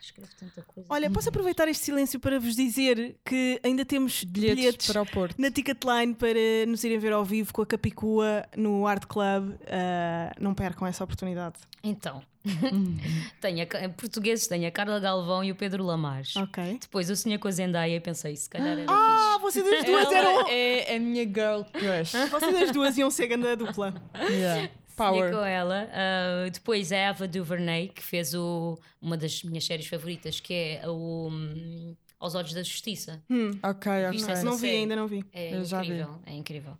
[0.05, 0.87] Escrevo tanta coisa.
[0.91, 5.05] Olha, posso aproveitar este silêncio para vos dizer que ainda temos Bilhetes, bilhetes, para o
[5.05, 5.35] Porto.
[5.41, 9.55] na Ticketline para nos irem ver ao vivo com a Capicua no Art Club.
[9.67, 11.55] Ah, não percam essa oportunidade.
[11.83, 12.21] Então,
[13.41, 16.35] tenho a, em portugueses tenho a Carla Galvão e o Pedro Lamares.
[16.35, 16.77] Ok.
[16.81, 20.09] Depois eu sonhei com a Zendaya e pensei, se calhar era Ah, vocês as duas
[20.13, 20.47] eram.
[20.49, 22.13] é a minha girl crush.
[22.29, 23.93] Vocês as duas iam ser ganda dupla.
[24.29, 24.69] Yeah.
[24.95, 25.31] Power.
[25.31, 25.89] com ela.
[25.91, 30.87] Ah, depois a Ava DuVernay, que fez o, uma das minhas séries favoritas, que é
[30.89, 33.21] o hum, Aos Olhos da Justiça.
[33.63, 34.33] Ok, Viste ok.
[34.33, 34.77] essa Não vi série?
[34.77, 35.25] ainda, não vi.
[35.33, 35.87] É Eu já vi.
[35.87, 36.77] incrível, é incrível.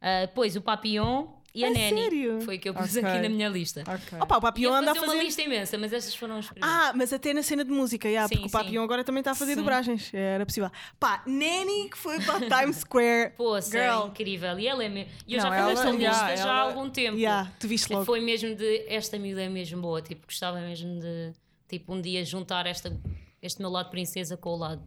[0.00, 1.26] Ah, depois o Papillon
[1.56, 2.00] e a A Nanny.
[2.02, 2.40] sério?
[2.42, 3.02] Foi o que eu pus Ok.
[3.08, 3.82] aqui na minha lista.
[3.82, 4.18] Ok.
[4.20, 6.78] Opa, o Papillon Ia anda a fazer uma lista imensa, mas estas foram as primeiras.
[6.78, 8.52] Ah, mas até na cena de música, yeah, Sim, porque o sim.
[8.52, 9.60] Papillon agora também está a fazer Sim.
[9.60, 10.12] dobragens.
[10.12, 10.70] Era possível.
[11.00, 13.32] Pá, Nanny que foi para a Times Square.
[13.36, 14.04] Poça, Girl.
[14.04, 14.58] é incrível.
[14.58, 15.10] E ela é mesmo.
[15.26, 17.16] E eu Não, já fiz esta ela- lista yeah, já há ela- algum tempo.
[17.16, 18.04] Yeah, tu viste logo.
[18.04, 18.84] Foi mesmo de.
[18.86, 20.02] Esta miúda é mesmo boa.
[20.02, 21.32] Tipo, gostava mesmo de.
[21.68, 22.94] Tipo, um dia juntar esta,
[23.42, 24.82] este meu lado princesa com o lado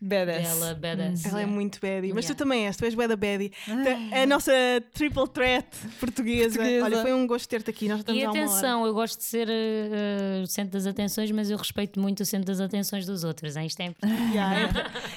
[0.00, 0.42] Badass.
[0.42, 1.24] dela, badass.
[1.24, 1.52] Ela é Yeah.
[1.52, 2.34] muito baddie, mas tu Yeah.
[2.38, 3.50] também és, tu és bué da baddie.
[3.66, 4.52] Tá- A nossa
[4.92, 5.66] triple threat
[5.98, 6.56] portuguesa.
[6.58, 6.84] Portuguesa.
[6.84, 7.88] Olha, foi um gosto ter-te aqui.
[7.88, 11.50] Nós estamos E atenção, eu gosto de ser uh, uh, o centro das atenções, mas
[11.50, 13.56] eu respeito muito o centro das atenções dos outros.
[13.56, 13.66] Hein?
[13.66, 14.16] Isto é importante.
[14.36, 14.70] Yeah,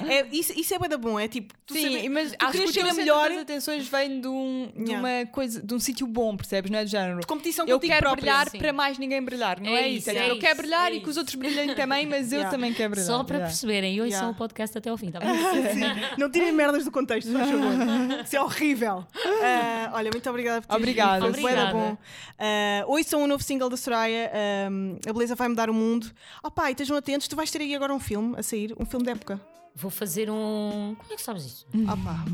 [0.08, 2.52] é, é- isso, isso é bué da bom, é tipo, tu Sim, mas tu acho
[2.58, 3.28] que o ser a melhor...
[3.30, 4.98] das atenções vem de, um, de Yeah.
[5.24, 6.70] uma coisa, de um sítio bom, percebes?
[6.70, 7.20] Não é de género.
[7.20, 8.20] de competição Eu contigo quero própria.
[8.22, 8.58] brilhar sim.
[8.58, 10.08] para mais ninguém brilhar, não é, É isso?
[10.10, 12.48] É é eu quero isso, brilhar é e que os outros brilhem também, mas eu
[12.48, 13.06] também quero brilhar.
[13.06, 15.28] Só para perceberem, e hoje são o podcast até ao fim, tá bem?
[15.74, 15.80] Sim,
[16.18, 18.20] Não tirem merdas do contexto, faz favor.
[18.24, 19.06] Isso é horrível.
[19.42, 21.26] Ah, olha, muito obrigada por teres Obrigada.
[21.26, 21.40] vindo.
[21.40, 21.72] Foi Obrigada.
[21.72, 21.98] bom.
[22.38, 26.10] Ah, hoje são o novo single da Soraya, ah, A Beleza Vai Mudar o Mundo.
[26.42, 29.04] Oh pai, estejam atentos, tu vais ter aí agora um filme a sair, um filme
[29.04, 29.40] de época.
[29.74, 30.96] Vou fazer um.
[30.98, 31.66] Como é que sabes isso?
[31.86, 32.24] Ah pá.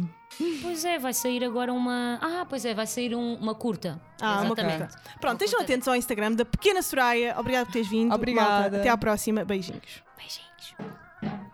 [0.63, 2.19] Pois é, vai sair agora uma.
[2.23, 4.01] Ah, pois é, vai sair um- uma curta.
[4.21, 4.79] Ah, uma Exatamente.
[4.79, 5.01] curta.
[5.21, 7.37] Pronto, estejam atentos ao Instagram da Pequena Soraya.
[7.39, 8.15] Obrigada por teres vindo.
[8.15, 8.49] Obrigada.
[8.63, 9.45] Malta, até à próxima.
[9.45, 10.03] Beijinhos.
[10.17, 11.47] Beijinhos.